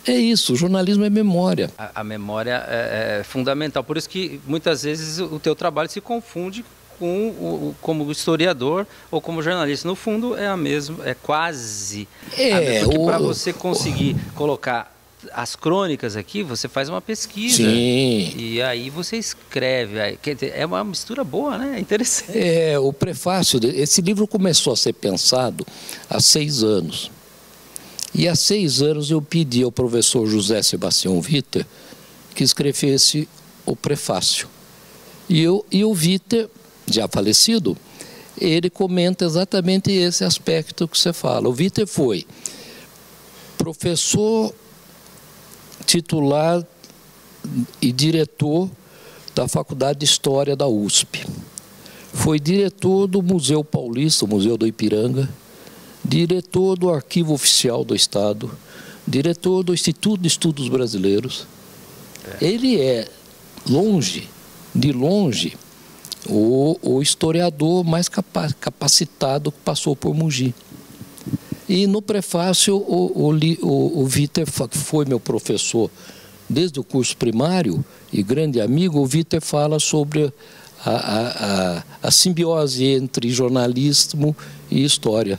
É 0.06 0.12
isso, 0.12 0.56
jornalismo 0.56 1.04
é 1.04 1.10
memória. 1.10 1.70
A, 1.78 2.00
a 2.00 2.04
memória 2.04 2.64
é, 2.68 3.20
é, 3.20 3.24
fundamental. 3.24 3.82
Por 3.82 3.96
isso 3.96 4.08
que 4.08 4.40
muitas 4.46 4.82
vezes 4.82 5.18
o 5.18 5.38
teu 5.38 5.54
trabalho 5.54 5.88
se 5.88 6.00
confunde 6.00 6.64
com 6.98 7.28
o, 7.28 7.74
como 7.80 8.10
historiador 8.10 8.86
ou 9.10 9.20
como 9.20 9.42
jornalista. 9.42 9.88
No 9.88 9.94
fundo 9.94 10.36
é 10.36 10.46
a 10.46 10.56
mesma, 10.56 11.08
é 11.08 11.14
quase. 11.14 12.06
É, 12.36 12.84
para 12.84 13.18
você 13.18 13.52
conseguir 13.52 14.16
o... 14.32 14.34
colocar 14.34 14.94
as 15.32 15.56
crônicas 15.56 16.16
aqui, 16.16 16.42
você 16.42 16.68
faz 16.68 16.88
uma 16.88 17.00
pesquisa. 17.00 17.56
Sim. 17.56 18.34
E 18.36 18.62
aí 18.62 18.90
você 18.90 19.16
escreve. 19.16 19.98
É 20.54 20.66
uma 20.66 20.82
mistura 20.84 21.24
boa, 21.24 21.58
né? 21.58 21.76
É 21.76 21.80
interessante. 21.80 22.38
É, 22.38 22.78
o 22.78 22.92
prefácio, 22.92 23.60
esse 23.62 24.00
livro 24.00 24.26
começou 24.26 24.72
a 24.72 24.76
ser 24.76 24.92
pensado 24.92 25.66
há 26.08 26.20
seis 26.20 26.62
anos. 26.62 27.10
E 28.14 28.26
há 28.26 28.34
seis 28.34 28.82
anos 28.82 29.10
eu 29.10 29.22
pedi 29.22 29.62
ao 29.62 29.70
professor 29.70 30.26
José 30.26 30.62
Sebastião 30.62 31.20
Vitter 31.20 31.64
que 32.34 32.42
escrevesse 32.42 33.28
o 33.64 33.76
prefácio. 33.76 34.48
E, 35.28 35.40
eu, 35.40 35.64
e 35.70 35.84
o 35.84 35.94
Vitter, 35.94 36.48
já 36.86 37.06
falecido, 37.06 37.76
ele 38.40 38.68
comenta 38.68 39.24
exatamente 39.24 39.92
esse 39.92 40.24
aspecto 40.24 40.88
que 40.88 40.98
você 40.98 41.12
fala. 41.12 41.48
O 41.48 41.52
Vitter 41.52 41.86
foi 41.86 42.26
professor 43.56 44.54
titular 45.90 46.64
e 47.82 47.90
diretor 47.90 48.70
da 49.34 49.48
Faculdade 49.48 49.98
de 49.98 50.04
História 50.04 50.54
da 50.54 50.68
USP. 50.68 51.26
Foi 52.12 52.38
diretor 52.38 53.08
do 53.08 53.20
Museu 53.20 53.64
Paulista, 53.64 54.24
o 54.24 54.28
Museu 54.28 54.56
do 54.56 54.68
Ipiranga, 54.68 55.28
diretor 56.04 56.78
do 56.78 56.90
Arquivo 56.90 57.34
Oficial 57.34 57.84
do 57.84 57.96
Estado, 57.96 58.56
diretor 59.06 59.64
do 59.64 59.74
Instituto 59.74 60.20
de 60.20 60.28
Estudos 60.28 60.68
Brasileiros. 60.68 61.44
É. 62.40 62.44
Ele 62.44 62.80
é, 62.80 63.08
longe, 63.68 64.28
de 64.72 64.92
longe, 64.92 65.56
o, 66.28 66.78
o 66.82 67.02
historiador 67.02 67.82
mais 67.82 68.08
capacitado 68.08 69.50
que 69.50 69.58
passou 69.64 69.96
por 69.96 70.14
Mogi. 70.14 70.54
E 71.70 71.86
no 71.86 72.02
prefácio, 72.02 72.74
o, 72.76 73.28
o, 73.28 73.30
o, 73.30 74.00
o 74.00 74.04
Vitor, 74.04 74.44
que 74.68 74.76
foi 74.76 75.04
meu 75.04 75.20
professor 75.20 75.88
desde 76.48 76.80
o 76.80 76.82
curso 76.82 77.16
primário 77.16 77.84
e 78.12 78.24
grande 78.24 78.60
amigo, 78.60 78.98
o 78.98 79.06
Vitor 79.06 79.40
fala 79.40 79.78
sobre 79.78 80.34
a, 80.84 80.90
a, 80.90 81.28
a, 81.28 81.82
a 82.02 82.10
simbiose 82.10 82.84
entre 82.84 83.30
jornalismo 83.30 84.36
e 84.68 84.82
história. 84.82 85.38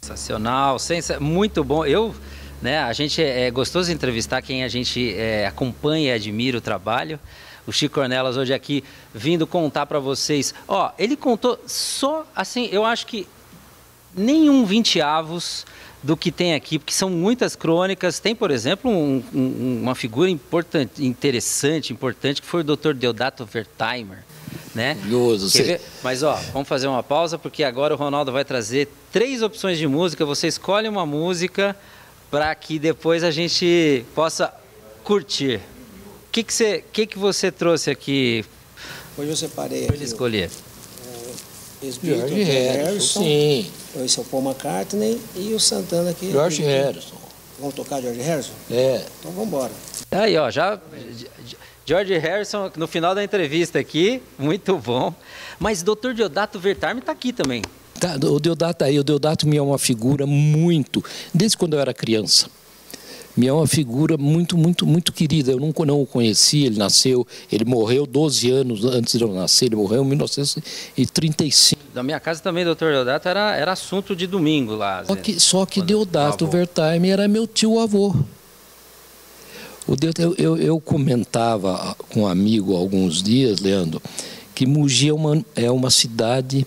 Sensacional, 0.00 0.78
muito 1.20 1.62
bom. 1.62 1.84
Eu, 1.84 2.14
né, 2.62 2.78
a 2.78 2.94
gente 2.94 3.22
é, 3.22 3.48
é 3.48 3.50
gostoso 3.50 3.92
entrevistar 3.92 4.40
quem 4.40 4.64
a 4.64 4.68
gente 4.68 5.12
é, 5.14 5.46
acompanha 5.46 6.08
e 6.08 6.12
admira 6.14 6.56
o 6.56 6.62
trabalho. 6.62 7.20
O 7.66 7.72
Chico 7.72 7.96
Cornelas 7.96 8.38
hoje 8.38 8.54
aqui 8.54 8.82
vindo 9.14 9.46
contar 9.46 9.84
para 9.84 9.98
vocês. 9.98 10.54
Ó, 10.66 10.90
ele 10.98 11.16
contou 11.16 11.62
só 11.66 12.26
assim, 12.34 12.70
eu 12.72 12.82
acho 12.82 13.06
que 13.06 13.26
nenhum 14.14 14.64
20 14.64 15.00
avos 15.00 15.66
do 16.02 16.16
que 16.16 16.32
tem 16.32 16.54
aqui, 16.54 16.78
porque 16.78 16.92
são 16.94 17.10
muitas 17.10 17.54
crônicas. 17.54 18.18
Tem, 18.18 18.34
por 18.34 18.50
exemplo, 18.50 18.90
um, 18.90 19.22
um, 19.34 19.80
uma 19.82 19.94
figura 19.94 20.30
importante, 20.30 21.04
interessante, 21.04 21.92
importante, 21.92 22.40
que 22.40 22.48
foi 22.48 22.62
o 22.62 22.64
Dr. 22.64 22.94
Deodato 22.94 23.46
Wertheimer. 23.54 24.24
Né? 24.74 24.94
Curioso, 24.94 25.50
você... 25.50 25.80
Mas 26.02 26.22
ó, 26.22 26.34
vamos 26.52 26.68
fazer 26.68 26.86
uma 26.86 27.02
pausa, 27.02 27.38
porque 27.38 27.64
agora 27.64 27.94
o 27.94 27.96
Ronaldo 27.96 28.32
vai 28.32 28.44
trazer 28.44 28.88
três 29.12 29.42
opções 29.42 29.78
de 29.78 29.86
música. 29.86 30.24
Você 30.24 30.46
escolhe 30.46 30.88
uma 30.88 31.04
música 31.04 31.76
para 32.30 32.54
que 32.54 32.78
depois 32.78 33.24
a 33.24 33.30
gente 33.30 34.04
possa 34.14 34.52
curtir. 35.02 35.60
O 36.28 36.32
que, 36.32 36.44
que, 36.44 36.54
você, 36.54 36.84
que, 36.92 37.06
que 37.06 37.18
você 37.18 37.50
trouxe 37.50 37.90
aqui? 37.90 38.44
Hoje 39.18 39.30
eu 39.30 39.36
separei 39.36 39.88
aqui. 39.88 40.04
escolher. 40.04 40.48
George 41.82 42.42
Harrison. 42.42 43.22
Sim. 43.22 43.70
Esse 44.04 44.18
é 44.18 44.22
o 44.22 44.24
Paul 44.24 44.44
McCartney 44.44 45.20
e 45.34 45.54
o 45.54 45.60
Santana 45.60 46.10
aqui. 46.10 46.30
George 46.30 46.62
Harrison. 46.62 47.16
Vamos 47.58 47.74
tocar 47.74 48.00
George 48.00 48.20
Harrison? 48.20 48.52
É. 48.70 49.04
Então 49.18 49.32
vamos 49.32 49.48
embora. 49.48 49.72
Aí, 50.10 50.36
ó, 50.36 50.50
já. 50.50 50.78
George 51.86 52.16
Harrison, 52.18 52.70
no 52.76 52.86
final 52.86 53.14
da 53.14 53.24
entrevista 53.24 53.78
aqui, 53.78 54.22
muito 54.38 54.76
bom. 54.76 55.12
Mas 55.58 55.82
Dr. 55.82 56.12
Deodato 56.14 56.58
Vertarme 56.58 57.00
está 57.00 57.12
aqui 57.12 57.32
também. 57.32 57.62
Tá, 57.98 58.14
o 58.14 58.38
Deodato 58.38 58.84
aí, 58.84 58.98
o 58.98 59.04
Deodato 59.04 59.46
me 59.46 59.56
é 59.56 59.62
uma 59.62 59.78
figura 59.78 60.26
muito, 60.26 61.04
desde 61.34 61.56
quando 61.56 61.74
eu 61.74 61.80
era 61.80 61.92
criança 61.92 62.48
me 63.36 63.46
é 63.46 63.52
uma 63.52 63.66
figura 63.66 64.16
muito, 64.16 64.56
muito, 64.56 64.86
muito 64.86 65.12
querida. 65.12 65.52
Eu 65.52 65.58
nunca 65.58 65.84
não 65.84 66.02
o 66.02 66.06
conheci, 66.06 66.64
ele 66.64 66.78
nasceu, 66.78 67.26
ele 67.50 67.64
morreu 67.64 68.06
12 68.06 68.50
anos 68.50 68.84
antes 68.84 69.16
de 69.16 69.24
eu 69.24 69.32
nascer, 69.32 69.66
ele 69.66 69.76
morreu 69.76 70.02
em 70.02 70.08
1935. 70.08 71.80
Da 71.94 72.02
minha 72.02 72.20
casa 72.20 72.40
também, 72.40 72.64
doutor 72.64 72.92
Deodato, 72.92 73.28
era, 73.28 73.56
era 73.56 73.72
assunto 73.72 74.14
de 74.14 74.26
domingo 74.26 74.74
lá. 74.74 75.04
Só 75.04 75.16
que, 75.16 75.40
só 75.40 75.66
que 75.66 75.82
Deodato 75.82 76.46
Vertime 76.46 77.08
era 77.08 77.26
meu 77.28 77.46
tio-avô. 77.46 78.14
Eu, 80.18 80.34
eu, 80.38 80.56
eu, 80.56 80.80
comentava 80.80 81.96
com 82.10 82.22
um 82.22 82.26
amigo 82.28 82.76
há 82.76 82.78
alguns 82.78 83.20
dias, 83.20 83.58
Leandro, 83.58 84.00
que 84.54 84.64
Mogi 84.64 85.08
é 85.08 85.12
uma, 85.12 85.44
é 85.56 85.70
uma 85.70 85.90
cidade 85.90 86.64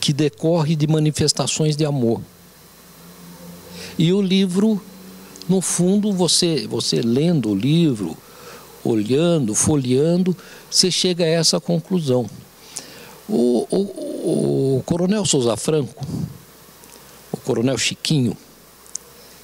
que 0.00 0.12
decorre 0.12 0.74
de 0.74 0.88
manifestações 0.88 1.76
de 1.76 1.84
amor. 1.84 2.20
E 3.96 4.12
o 4.12 4.20
livro 4.20 4.82
no 5.52 5.60
fundo, 5.60 6.10
você, 6.14 6.66
você 6.66 7.02
lendo 7.02 7.50
o 7.50 7.54
livro, 7.54 8.16
olhando, 8.82 9.54
folheando, 9.54 10.34
você 10.70 10.90
chega 10.90 11.24
a 11.24 11.28
essa 11.28 11.60
conclusão. 11.60 12.28
O, 13.28 13.66
o, 13.70 14.76
o 14.78 14.82
Coronel 14.86 15.26
Souza 15.26 15.54
Franco, 15.58 16.06
o 17.30 17.36
Coronel 17.36 17.76
Chiquinho, 17.76 18.34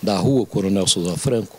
da 0.02 0.16
rua 0.16 0.46
Coronel 0.46 0.86
Souza 0.86 1.14
Franco, 1.18 1.58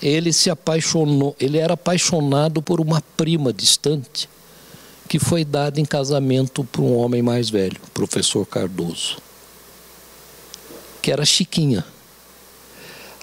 ele 0.00 0.32
se 0.32 0.50
apaixonou, 0.50 1.34
ele 1.40 1.58
era 1.58 1.74
apaixonado 1.74 2.62
por 2.62 2.80
uma 2.80 3.02
prima 3.16 3.52
distante 3.52 4.28
que 5.08 5.18
foi 5.18 5.44
dada 5.44 5.80
em 5.80 5.84
casamento 5.84 6.62
para 6.62 6.80
um 6.80 6.96
homem 6.96 7.22
mais 7.22 7.50
velho, 7.50 7.80
professor 7.92 8.46
Cardoso, 8.46 9.16
que 11.02 11.10
era 11.10 11.24
Chiquinha. 11.24 11.84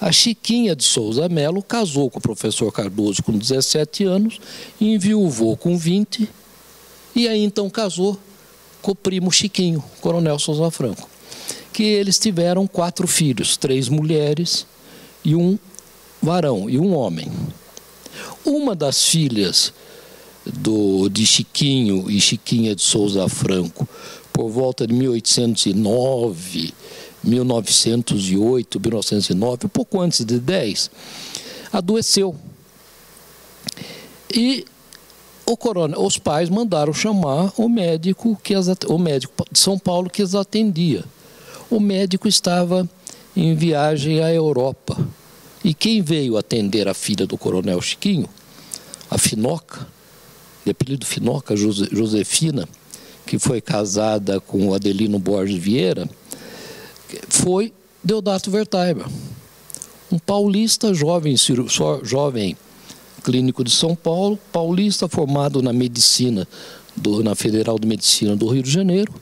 A 0.02 0.10
Chiquinha 0.10 0.74
de 0.74 0.82
Souza 0.82 1.28
Melo 1.28 1.62
casou 1.62 2.10
com 2.10 2.18
o 2.18 2.20
professor 2.20 2.72
Cardoso 2.72 3.22
com 3.22 3.38
17 3.38 4.02
anos, 4.02 4.40
enviuvou 4.80 5.56
com 5.56 5.78
20 5.78 6.28
e 7.14 7.28
aí 7.28 7.44
então 7.44 7.70
casou 7.70 8.18
com 8.82 8.90
o 8.90 8.96
primo 8.96 9.30
Chiquinho, 9.30 9.80
Coronel 10.00 10.40
Souza 10.40 10.68
Franco. 10.72 11.08
Que 11.72 11.84
eles 11.84 12.18
tiveram 12.18 12.66
quatro 12.66 13.06
filhos, 13.06 13.56
três 13.56 13.88
mulheres 13.88 14.66
e 15.24 15.36
um 15.36 15.56
varão 16.20 16.68
e 16.68 16.80
um 16.80 16.96
homem. 16.96 17.30
Uma 18.44 18.74
das 18.74 19.04
filhas 19.04 19.72
do, 20.44 21.08
de 21.10 21.24
Chiquinho 21.24 22.10
e 22.10 22.20
Chiquinha 22.20 22.74
de 22.74 22.82
Souza 22.82 23.28
Franco, 23.28 23.88
por 24.32 24.50
volta 24.50 24.84
de 24.84 24.94
1809, 24.94 26.74
1908, 27.22 28.80
1909, 28.80 29.66
um 29.66 29.68
pouco 29.68 30.00
antes 30.00 30.24
de 30.24 30.38
10, 30.38 30.90
adoeceu. 31.72 32.34
E 34.34 34.64
o 35.44 35.56
corona, 35.56 35.98
os 35.98 36.18
pais 36.18 36.48
mandaram 36.48 36.92
chamar 36.92 37.52
o 37.56 37.68
médico 37.68 38.38
que 38.42 38.54
as, 38.54 38.68
o 38.88 38.98
médico 38.98 39.44
de 39.50 39.58
São 39.58 39.78
Paulo 39.78 40.08
que 40.08 40.22
as 40.22 40.34
atendia. 40.34 41.04
O 41.70 41.80
médico 41.80 42.28
estava 42.28 42.88
em 43.36 43.54
viagem 43.54 44.20
à 44.20 44.32
Europa. 44.32 44.96
E 45.64 45.72
quem 45.74 46.02
veio 46.02 46.36
atender 46.36 46.88
a 46.88 46.94
filha 46.94 47.26
do 47.26 47.38
coronel 47.38 47.80
Chiquinho, 47.80 48.28
a 49.10 49.16
Finoca, 49.16 49.86
de 50.64 50.70
apelido 50.70 51.06
Finoca, 51.06 51.54
Josefina, 51.56 52.68
que 53.26 53.38
foi 53.38 53.60
casada 53.60 54.40
com 54.40 54.68
o 54.68 54.74
Adelino 54.74 55.18
Borges 55.18 55.56
Vieira, 55.56 56.08
foi 57.28 57.72
Deodato 58.02 58.50
Vertaiba, 58.50 59.06
um 60.10 60.18
paulista 60.18 60.92
jovem, 60.92 61.36
jovem 62.02 62.56
clínico 63.22 63.62
de 63.62 63.70
São 63.70 63.94
Paulo, 63.94 64.38
paulista 64.52 65.08
formado 65.08 65.62
na 65.62 65.72
medicina, 65.72 66.46
do, 66.96 67.22
na 67.22 67.34
Federal 67.34 67.78
de 67.78 67.86
Medicina 67.86 68.36
do 68.36 68.48
Rio 68.48 68.62
de 68.62 68.70
Janeiro, 68.70 69.12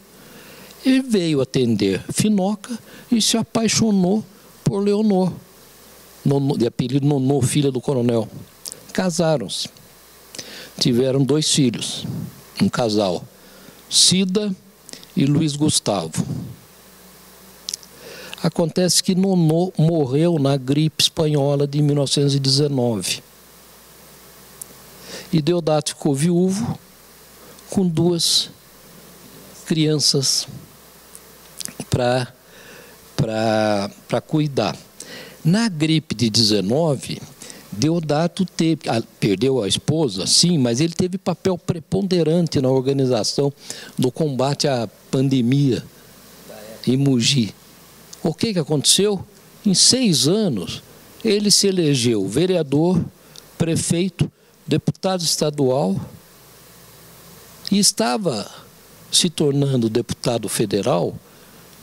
e 0.84 1.00
veio 1.00 1.40
atender 1.40 2.02
Finoca 2.12 2.78
e 3.12 3.20
se 3.20 3.36
apaixonou 3.36 4.24
por 4.64 4.82
Leonor, 4.82 5.32
de 6.56 6.66
apelido 6.66 7.06
Nonô, 7.06 7.42
filha 7.42 7.70
do 7.70 7.80
coronel. 7.80 8.28
Casaram-se. 8.92 9.68
Tiveram 10.78 11.22
dois 11.22 11.50
filhos, 11.50 12.06
um 12.62 12.68
casal, 12.68 13.22
Cida 13.88 14.54
e 15.14 15.26
Luiz 15.26 15.54
Gustavo. 15.54 16.24
Acontece 18.42 19.02
que 19.02 19.14
Nonô 19.14 19.70
morreu 19.76 20.38
na 20.38 20.56
gripe 20.56 21.02
espanhola 21.02 21.66
de 21.66 21.82
1919. 21.82 23.22
E 25.30 25.42
Deodato 25.42 25.90
ficou 25.90 26.14
viúvo 26.14 26.78
com 27.68 27.86
duas 27.86 28.48
crianças 29.66 30.48
para 31.88 32.32
cuidar. 34.26 34.76
Na 35.44 35.68
gripe 35.68 36.14
de 36.14 36.30
19, 36.30 37.20
Deodato 37.70 38.44
teve, 38.44 38.80
perdeu 39.20 39.62
a 39.62 39.68
esposa, 39.68 40.26
sim, 40.26 40.58
mas 40.58 40.80
ele 40.80 40.92
teve 40.94 41.18
papel 41.18 41.56
preponderante 41.56 42.60
na 42.60 42.68
organização 42.68 43.52
do 43.98 44.10
combate 44.10 44.66
à 44.66 44.88
pandemia 45.10 45.84
em 46.86 46.96
Mogi. 46.96 47.54
O 48.22 48.34
que, 48.34 48.52
que 48.52 48.58
aconteceu? 48.58 49.24
Em 49.64 49.74
seis 49.74 50.28
anos, 50.28 50.82
ele 51.24 51.50
se 51.50 51.66
elegeu 51.66 52.26
vereador, 52.28 53.02
prefeito, 53.58 54.30
deputado 54.66 55.22
estadual 55.22 56.00
e 57.70 57.78
estava 57.78 58.50
se 59.10 59.28
tornando 59.28 59.88
deputado 59.88 60.48
federal 60.48 61.14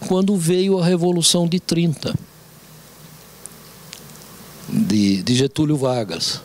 quando 0.07 0.35
veio 0.37 0.79
a 0.79 0.85
Revolução 0.85 1.47
de 1.47 1.59
30, 1.59 2.13
de, 4.69 5.23
de 5.23 5.35
Getúlio 5.35 5.75
Vargas. 5.75 6.41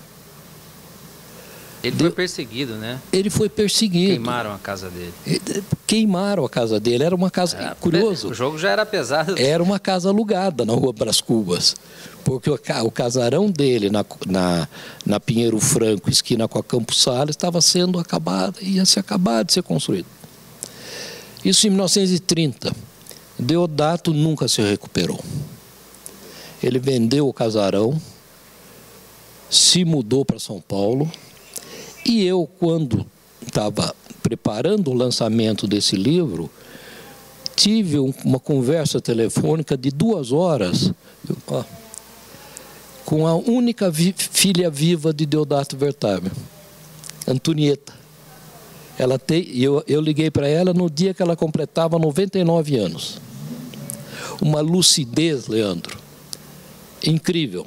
Ele 1.83 1.97
foi 1.97 2.11
perseguido, 2.11 2.75
né? 2.75 3.01
Ele 3.13 3.29
foi 3.29 3.49
perseguido. 3.49 4.13
Queimaram 4.13 4.55
a 4.55 4.59
casa 4.59 4.89
dele. 4.89 5.13
Queimaram 5.85 6.45
a 6.45 6.49
casa 6.49 6.79
dele. 6.79 7.03
Era 7.03 7.15
uma 7.15 7.31
casa. 7.31 7.57
É, 7.57 7.75
curioso. 7.75 8.31
O 8.31 8.35
jogo 8.35 8.57
já 8.57 8.71
era 8.71 8.87
pesado. 8.87 9.35
Era 9.37 9.61
uma 9.61 9.81
casa 9.81 10.09
alugada 10.09 10.65
na 10.65 10.73
Rua 10.75 10.93
Bras 10.93 11.21
Cubas. 11.21 11.75
Porque 12.25 12.49
o, 12.49 12.91
casarão 12.91 13.51
dele 13.51 13.91
na, 13.91 14.05
na, 14.27 14.69
na, 15.05 15.19
Pinheiro 15.19 15.59
Franco, 15.59 16.09
esquina 16.09 16.47
com 16.47 16.57
a 16.57 16.63
Campos 16.63 17.03
Salles, 17.03 17.35
estava 17.35 17.61
sendo 17.61 17.99
acabado, 17.99 18.59
ia 18.63 18.85
se 18.85 19.01
acabar 19.01 19.45
de 19.45 19.53
ser 19.53 19.65
construído. 19.65 20.07
Isso 21.45 21.67
em 21.67 21.71
1930. 21.71 22.73
Deodato 23.37 24.15
nunca 24.15 24.47
se 24.47 24.63
recuperou. 24.63 25.19
Ele 26.63 26.79
vendeu 26.79 27.29
o 27.29 27.33
casarão, 27.33 28.01
se 29.51 29.85
mudou 29.85 30.25
para 30.25 30.39
São 30.39 30.61
Paulo 30.61 31.11
e 32.05 32.25
eu, 32.25 32.49
quando 32.59 33.07
estava 33.47 33.95
preparando 34.23 34.91
o 34.91 34.95
lançamento 34.95 35.67
desse 35.67 35.97
livro, 35.97 36.51
tive 37.55 37.99
uma 37.99 38.41
conversa 38.41 39.01
telefônica 39.01 39.77
de 39.77 39.91
duas 39.91 40.33
horas 40.33 40.93
com 43.05 43.27
a 43.27 43.35
única 43.35 43.91
vi 43.91 44.15
filha 44.17 44.71
viva 44.71 45.13
de 45.13 45.27
Deodato 45.27 45.77
Vertame, 45.77 46.31
Antonieta. 47.27 47.93
Ela 48.99 49.19
tem, 49.19 49.49
eu, 49.57 49.83
eu 49.87 50.01
liguei 50.01 50.31
para 50.31 50.49
ela 50.49 50.73
no 50.73 50.89
dia 50.89 51.15
que 51.15 51.23
ela 51.23 51.37
completava 51.37 51.99
99 51.99 52.77
anos. 52.77 53.21
Uma 54.41 54.61
lucidez, 54.61 55.47
Leandro, 55.47 55.99
incrível. 57.05 57.67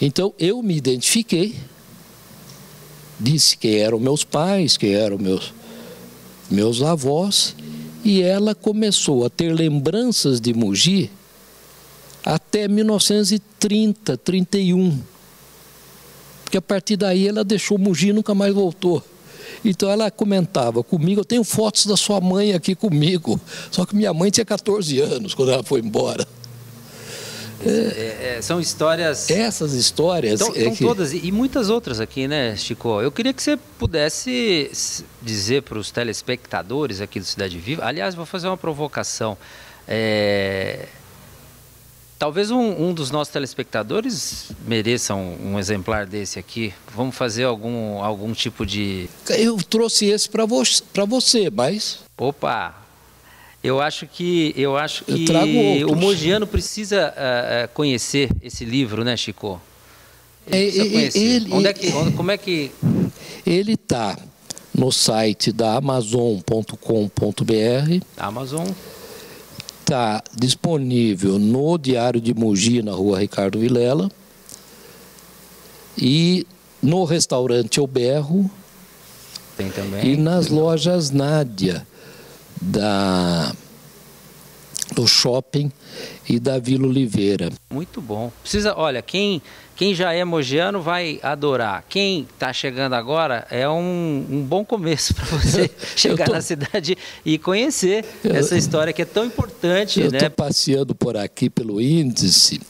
Então 0.00 0.32
eu 0.38 0.62
me 0.62 0.76
identifiquei, 0.76 1.56
disse 3.18 3.56
quem 3.56 3.76
eram 3.76 3.98
meus 3.98 4.24
pais, 4.24 4.76
quem 4.76 4.94
eram 4.94 5.18
meus, 5.18 5.52
meus 6.50 6.82
avós, 6.82 7.54
e 8.04 8.22
ela 8.22 8.54
começou 8.54 9.24
a 9.24 9.30
ter 9.30 9.52
lembranças 9.52 10.40
de 10.40 10.54
Mogi 10.54 11.10
até 12.24 12.68
1930, 12.68 14.16
31. 14.18 14.98
Porque 16.44 16.58
a 16.58 16.62
partir 16.62 16.96
daí 16.96 17.26
ela 17.26 17.44
deixou 17.44 17.76
Mogi 17.76 18.08
e 18.08 18.12
nunca 18.12 18.34
mais 18.34 18.54
voltou. 18.54 19.02
Então 19.64 19.90
ela 19.90 20.10
comentava 20.10 20.82
comigo, 20.84 21.20
eu 21.20 21.24
tenho 21.24 21.42
fotos 21.42 21.86
da 21.86 21.96
sua 21.96 22.20
mãe 22.20 22.52
aqui 22.52 22.74
comigo. 22.74 23.40
Só 23.70 23.84
que 23.84 23.96
minha 23.96 24.14
mãe 24.14 24.30
tinha 24.30 24.44
14 24.44 25.00
anos 25.00 25.34
quando 25.34 25.50
ela 25.50 25.62
foi 25.62 25.80
embora. 25.80 26.26
É, 27.64 28.36
é, 28.38 28.42
são 28.42 28.60
histórias. 28.60 29.30
Essas 29.30 29.72
histórias. 29.72 30.40
Estão 30.40 30.54
é 30.54 30.70
que... 30.70 30.84
todas, 30.84 31.12
e 31.12 31.32
muitas 31.32 31.70
outras 31.70 32.00
aqui, 32.00 32.28
né, 32.28 32.56
Chico? 32.56 33.00
Eu 33.00 33.10
queria 33.10 33.32
que 33.32 33.42
você 33.42 33.56
pudesse 33.78 34.70
dizer 35.20 35.62
para 35.62 35.78
os 35.78 35.90
telespectadores 35.90 37.00
aqui 37.00 37.18
do 37.18 37.26
Cidade 37.26 37.58
Viva. 37.58 37.84
Aliás, 37.84 38.14
vou 38.14 38.26
fazer 38.26 38.46
uma 38.46 38.56
provocação. 38.56 39.36
É... 39.86 40.86
Talvez 42.18 42.50
um, 42.50 42.88
um, 42.88 42.92
dos 42.92 43.12
nossos 43.12 43.32
telespectadores 43.32 44.50
mereça 44.66 45.14
um, 45.14 45.52
um, 45.52 45.58
exemplar 45.58 46.04
desse 46.04 46.36
aqui. 46.38 46.74
Vamos 46.92 47.14
fazer 47.14 47.44
algum, 47.44 48.02
algum 48.02 48.32
tipo 48.32 48.66
de. 48.66 49.08
Eu 49.28 49.56
trouxe 49.58 50.06
esse 50.06 50.28
para 50.28 50.44
vo 50.44 50.64
você, 51.06 51.48
mas. 51.48 52.00
Opa! 52.16 52.87
Eu 53.62 53.80
acho 53.80 54.06
que 54.06 54.54
eu 54.56 54.76
acho 54.76 55.04
que 55.04 55.84
o 55.84 55.96
Mogiano 55.96 56.46
precisa 56.46 57.12
uh, 57.12 57.68
conhecer 57.74 58.30
esse 58.40 58.64
livro, 58.64 59.02
né, 59.02 59.16
Chico? 59.16 59.60
Ele, 60.46 60.96
é, 60.96 61.18
ele, 61.18 61.52
onde 61.52 61.66
é 61.66 61.72
que, 61.72 61.92
onde, 61.92 62.12
como 62.12 62.30
é 62.30 62.38
que 62.38 62.70
ele 63.44 63.72
está 63.72 64.16
no 64.74 64.92
site 64.92 65.50
da 65.52 65.74
Amazon.com.br. 65.76 66.72
Amazon. 68.16 68.66
Está 69.80 70.22
disponível 70.34 71.38
no 71.38 71.76
Diário 71.76 72.20
de 72.20 72.32
Mogi, 72.32 72.82
na 72.82 72.92
rua 72.92 73.18
Ricardo 73.18 73.58
Vilela. 73.58 74.08
E 75.96 76.46
no 76.80 77.04
restaurante 77.04 77.80
O 77.80 77.86
Berro. 77.86 78.48
Tem 79.56 79.68
também. 79.70 80.12
E 80.12 80.16
nas 80.16 80.48
lojas 80.48 81.10
Nádia 81.10 81.84
da 82.60 83.52
do 84.94 85.06
shopping 85.06 85.70
e 86.28 86.40
da 86.40 86.58
Vila 86.58 86.86
Oliveira. 86.86 87.50
Muito 87.70 88.00
bom. 88.00 88.32
Precisa, 88.42 88.74
olha, 88.76 89.02
quem 89.02 89.42
quem 89.76 89.94
já 89.94 90.12
é 90.12 90.24
mogiano 90.24 90.82
vai 90.82 91.20
adorar. 91.22 91.84
Quem 91.88 92.26
está 92.34 92.52
chegando 92.52 92.94
agora 92.94 93.46
é 93.48 93.68
um, 93.68 94.26
um 94.28 94.42
bom 94.42 94.64
começo 94.64 95.14
para 95.14 95.24
você 95.26 95.70
chegar 95.94 96.26
tô... 96.26 96.32
na 96.32 96.40
cidade 96.40 96.98
e 97.24 97.38
conhecer 97.38 98.04
eu... 98.24 98.34
essa 98.34 98.56
história 98.56 98.92
que 98.92 99.02
é 99.02 99.04
tão 99.04 99.24
importante. 99.24 100.00
Eu 100.00 100.06
estou 100.06 100.22
né? 100.22 100.28
passeando 100.28 100.96
por 100.96 101.16
aqui 101.16 101.48
pelo 101.48 101.80
índice 101.80 102.60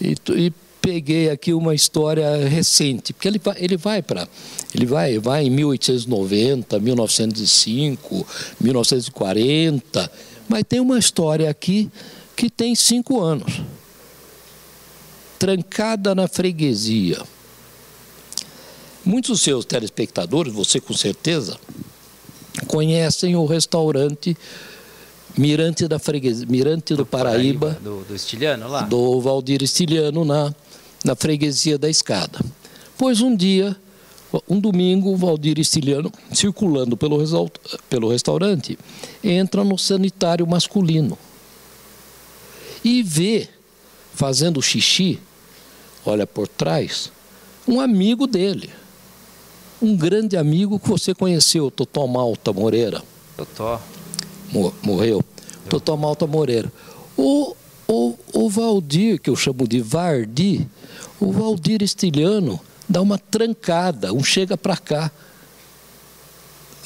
e, 0.00 0.16
e 0.34 0.52
peguei 0.84 1.30
aqui 1.30 1.54
uma 1.54 1.74
história 1.74 2.46
recente, 2.46 3.12
porque 3.12 3.26
ele 3.26 3.38
vai, 3.38 3.56
ele 3.58 3.76
vai 3.76 4.02
para 4.02 4.28
ele 4.74 4.86
vai, 4.86 5.18
vai 5.18 5.44
em 5.44 5.50
1890, 5.50 6.80
1905, 6.80 8.26
1940, 8.60 10.12
mas 10.48 10.64
tem 10.68 10.80
uma 10.80 10.98
história 10.98 11.48
aqui 11.48 11.88
que 12.34 12.50
tem 12.50 12.74
cinco 12.74 13.20
anos, 13.20 13.62
trancada 15.38 16.12
na 16.14 16.26
freguesia. 16.26 17.22
Muitos 19.04 19.30
dos 19.30 19.42
seus 19.42 19.64
telespectadores, 19.64 20.52
você 20.52 20.80
com 20.80 20.94
certeza, 20.94 21.56
conhecem 22.66 23.36
o 23.36 23.46
restaurante 23.46 24.36
Mirante 25.36 25.86
da 25.86 25.98
Freguesia, 25.98 26.46
Mirante 26.48 26.94
do, 26.94 26.98
do 26.98 27.06
Paraíba, 27.06 27.66
Paraíba, 27.66 27.80
do, 27.82 28.04
do 28.04 28.14
Estiliano 28.14 28.68
lá, 28.68 28.82
do 28.82 29.20
Valdir 29.20 29.62
Estiliano 29.62 30.24
na 30.24 30.54
na 31.04 31.14
freguesia 31.14 31.78
da 31.78 31.88
escada. 31.88 32.40
Pois 32.96 33.20
um 33.20 33.36
dia, 33.36 33.76
um 34.48 34.58
domingo, 34.58 35.12
o 35.12 35.16
Valdir 35.16 35.58
Estiliano, 35.60 36.10
circulando 36.32 36.96
pelo, 36.96 37.18
pelo 37.88 38.08
restaurante, 38.08 38.78
entra 39.22 39.62
no 39.62 39.78
sanitário 39.78 40.46
masculino 40.46 41.16
e 42.84 43.02
vê, 43.02 43.48
fazendo 44.12 44.60
xixi, 44.60 45.18
olha 46.04 46.26
por 46.26 46.46
trás, 46.46 47.10
um 47.66 47.80
amigo 47.80 48.26
dele. 48.26 48.70
Um 49.80 49.96
grande 49.96 50.36
amigo 50.36 50.78
que 50.78 50.88
você 50.88 51.14
conheceu, 51.14 51.70
Totó 51.70 52.06
Malta 52.06 52.52
Moreira. 52.52 53.02
Totó. 53.36 53.80
Morreu. 54.82 55.22
Totó 55.68 55.96
Malta 55.96 56.26
Moreira. 56.26 56.72
O, 57.16 57.54
o, 57.88 58.14
o 58.32 58.48
Valdir, 58.48 59.20
que 59.20 59.28
eu 59.28 59.36
chamo 59.36 59.66
de 59.66 59.80
Vardi, 59.80 60.66
o 61.20 61.32
Valdir 61.32 61.82
Estiliano 61.82 62.60
dá 62.88 63.00
uma 63.00 63.18
trancada, 63.18 64.12
um 64.12 64.22
chega 64.22 64.56
para 64.56 64.76
cá, 64.76 65.10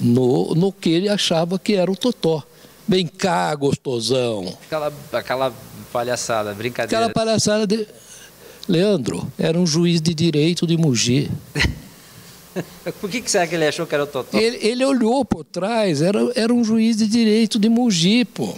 no, 0.00 0.54
no 0.54 0.72
que 0.72 0.90
ele 0.90 1.08
achava 1.08 1.58
que 1.58 1.74
era 1.74 1.90
o 1.90 1.96
Totó. 1.96 2.42
Vem 2.86 3.06
cá, 3.06 3.54
gostosão. 3.54 4.56
Aquela, 4.64 4.92
aquela 5.12 5.54
palhaçada, 5.92 6.54
brincadeira. 6.54 7.06
Aquela 7.06 7.12
palhaçada 7.12 7.66
de. 7.66 7.86
Leandro, 8.66 9.30
era 9.38 9.58
um 9.58 9.66
juiz 9.66 10.00
de 10.00 10.14
direito 10.14 10.66
de 10.66 10.76
Mogi. 10.76 11.30
por 13.00 13.10
que, 13.10 13.20
que 13.20 13.30
será 13.30 13.46
que 13.46 13.54
ele 13.54 13.66
achou 13.66 13.86
que 13.86 13.94
era 13.94 14.04
o 14.04 14.06
Totó? 14.06 14.38
Ele, 14.38 14.58
ele 14.66 14.84
olhou 14.84 15.24
por 15.24 15.44
trás, 15.44 16.02
era, 16.02 16.18
era 16.34 16.52
um 16.52 16.62
juiz 16.62 16.96
de 16.96 17.06
direito 17.06 17.58
de 17.58 17.68
Mogi, 17.68 18.24
pô. 18.24 18.54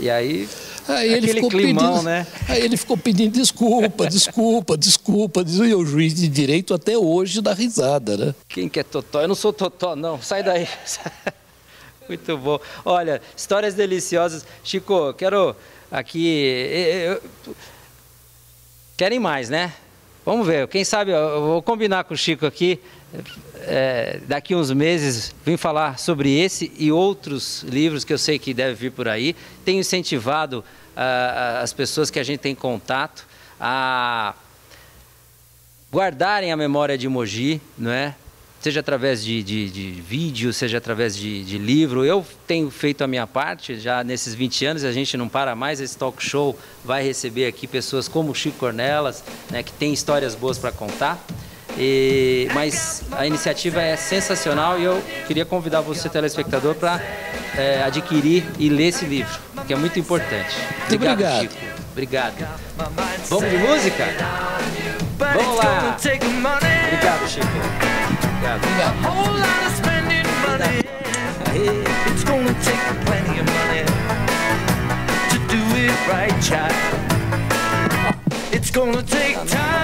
E 0.00 0.08
aí 0.10 0.48
Aí 0.86 1.12
ele 1.12 1.28
ficou 1.28 1.50
climão, 1.50 1.92
pedindo, 1.92 2.02
né? 2.04 2.26
Aí 2.48 2.62
ele 2.62 2.76
ficou 2.76 2.96
pedindo 2.96 3.32
desculpa, 3.32 4.06
desculpa, 4.06 4.76
desculpa. 4.76 5.44
E 5.46 5.74
o 5.74 5.84
juiz 5.84 6.14
de 6.14 6.28
direito 6.28 6.74
até 6.74 6.96
hoje 6.96 7.40
dá 7.40 7.54
risada, 7.54 8.16
né? 8.16 8.34
Quem 8.48 8.68
que 8.68 8.80
é 8.80 8.82
Totó? 8.82 9.22
Eu 9.22 9.28
não 9.28 9.34
sou 9.34 9.52
Totó, 9.52 9.96
não. 9.96 10.20
Sai 10.20 10.42
daí. 10.42 10.68
Muito 12.08 12.36
bom. 12.36 12.60
Olha, 12.84 13.22
histórias 13.36 13.74
deliciosas. 13.74 14.44
Chico, 14.62 15.14
quero 15.14 15.56
aqui. 15.90 16.26
Eu... 17.06 17.22
Querem 18.96 19.18
mais, 19.18 19.48
né? 19.48 19.72
Vamos 20.24 20.46
ver. 20.46 20.68
Quem 20.68 20.84
sabe 20.84 21.12
eu 21.12 21.40
vou 21.40 21.62
combinar 21.62 22.04
com 22.04 22.14
o 22.14 22.16
Chico 22.16 22.46
aqui 22.46 22.80
é, 23.62 24.20
daqui 24.26 24.54
uns 24.54 24.70
meses 24.70 25.34
vim 25.44 25.56
falar 25.56 25.98
sobre 25.98 26.38
esse 26.38 26.72
e 26.78 26.90
outros 26.90 27.62
livros 27.62 28.04
que 28.04 28.12
eu 28.12 28.18
sei 28.18 28.38
que 28.38 28.52
deve 28.52 28.74
vir 28.74 28.92
por 28.92 29.08
aí. 29.08 29.34
Tenho 29.64 29.80
incentivado 29.80 30.64
uh, 30.96 31.62
as 31.62 31.72
pessoas 31.72 32.10
que 32.10 32.18
a 32.18 32.22
gente 32.22 32.40
tem 32.40 32.54
contato 32.54 33.26
a 33.60 34.34
guardarem 35.92 36.52
a 36.52 36.56
memória 36.56 36.98
de 36.98 37.08
Mogi, 37.08 37.60
não 37.78 37.90
é? 37.90 38.14
Seja 38.60 38.80
através 38.80 39.22
de, 39.22 39.42
de, 39.42 39.70
de 39.70 39.90
vídeo, 40.00 40.50
seja 40.50 40.78
através 40.78 41.14
de, 41.14 41.44
de, 41.44 41.58
livro. 41.58 42.02
Eu 42.02 42.26
tenho 42.46 42.70
feito 42.70 43.04
a 43.04 43.06
minha 43.06 43.26
parte, 43.26 43.78
já 43.78 44.02
nesses 44.02 44.34
20 44.34 44.64
anos, 44.64 44.84
a 44.84 44.92
gente 44.92 45.18
não 45.18 45.28
para 45.28 45.54
mais. 45.54 45.80
Esse 45.82 45.98
talk 45.98 46.22
show 46.22 46.58
vai 46.82 47.04
receber 47.04 47.46
aqui 47.46 47.66
pessoas 47.66 48.08
como 48.08 48.34
Chico 48.34 48.58
Cornelas, 48.58 49.22
né, 49.50 49.62
que 49.62 49.70
tem 49.72 49.92
histórias 49.92 50.34
boas 50.34 50.56
para 50.56 50.72
contar. 50.72 51.22
E, 51.76 52.48
mas 52.54 53.02
a 53.12 53.26
iniciativa 53.26 53.82
é 53.82 53.96
sensacional 53.96 54.78
e 54.78 54.84
eu 54.84 55.02
queria 55.26 55.44
convidar 55.44 55.80
você, 55.80 56.08
telespectador, 56.08 56.74
para 56.74 57.00
é, 57.56 57.82
adquirir 57.82 58.44
e 58.58 58.68
ler 58.68 58.88
esse 58.88 59.04
livro, 59.04 59.38
que 59.66 59.72
é 59.72 59.76
muito 59.76 59.98
importante. 59.98 60.56
Obrigado, 60.84 61.12
obrigado. 61.12 61.40
Chico. 61.40 61.54
Obrigado. 61.92 62.48
Vamos 63.28 63.50
de 63.50 63.56
música? 63.56 64.04
Vamos 65.18 65.56
lá. 65.56 65.96
Obrigado, 65.96 67.28
Chico. 67.28 67.46
Obrigado. 68.36 68.60
obrigado. 68.62 68.94
It's 72.06 72.24
gonna 72.24 72.54
take 72.62 72.80
plenty 73.06 73.38
of 73.38 73.46
money 73.46 73.84
to 75.30 75.38
do 75.48 75.60
it 75.76 75.94
right, 76.08 76.34
child. 76.42 76.74
It's 78.52 78.70
gonna 78.70 79.02
take 79.02 79.36
time. 79.48 79.83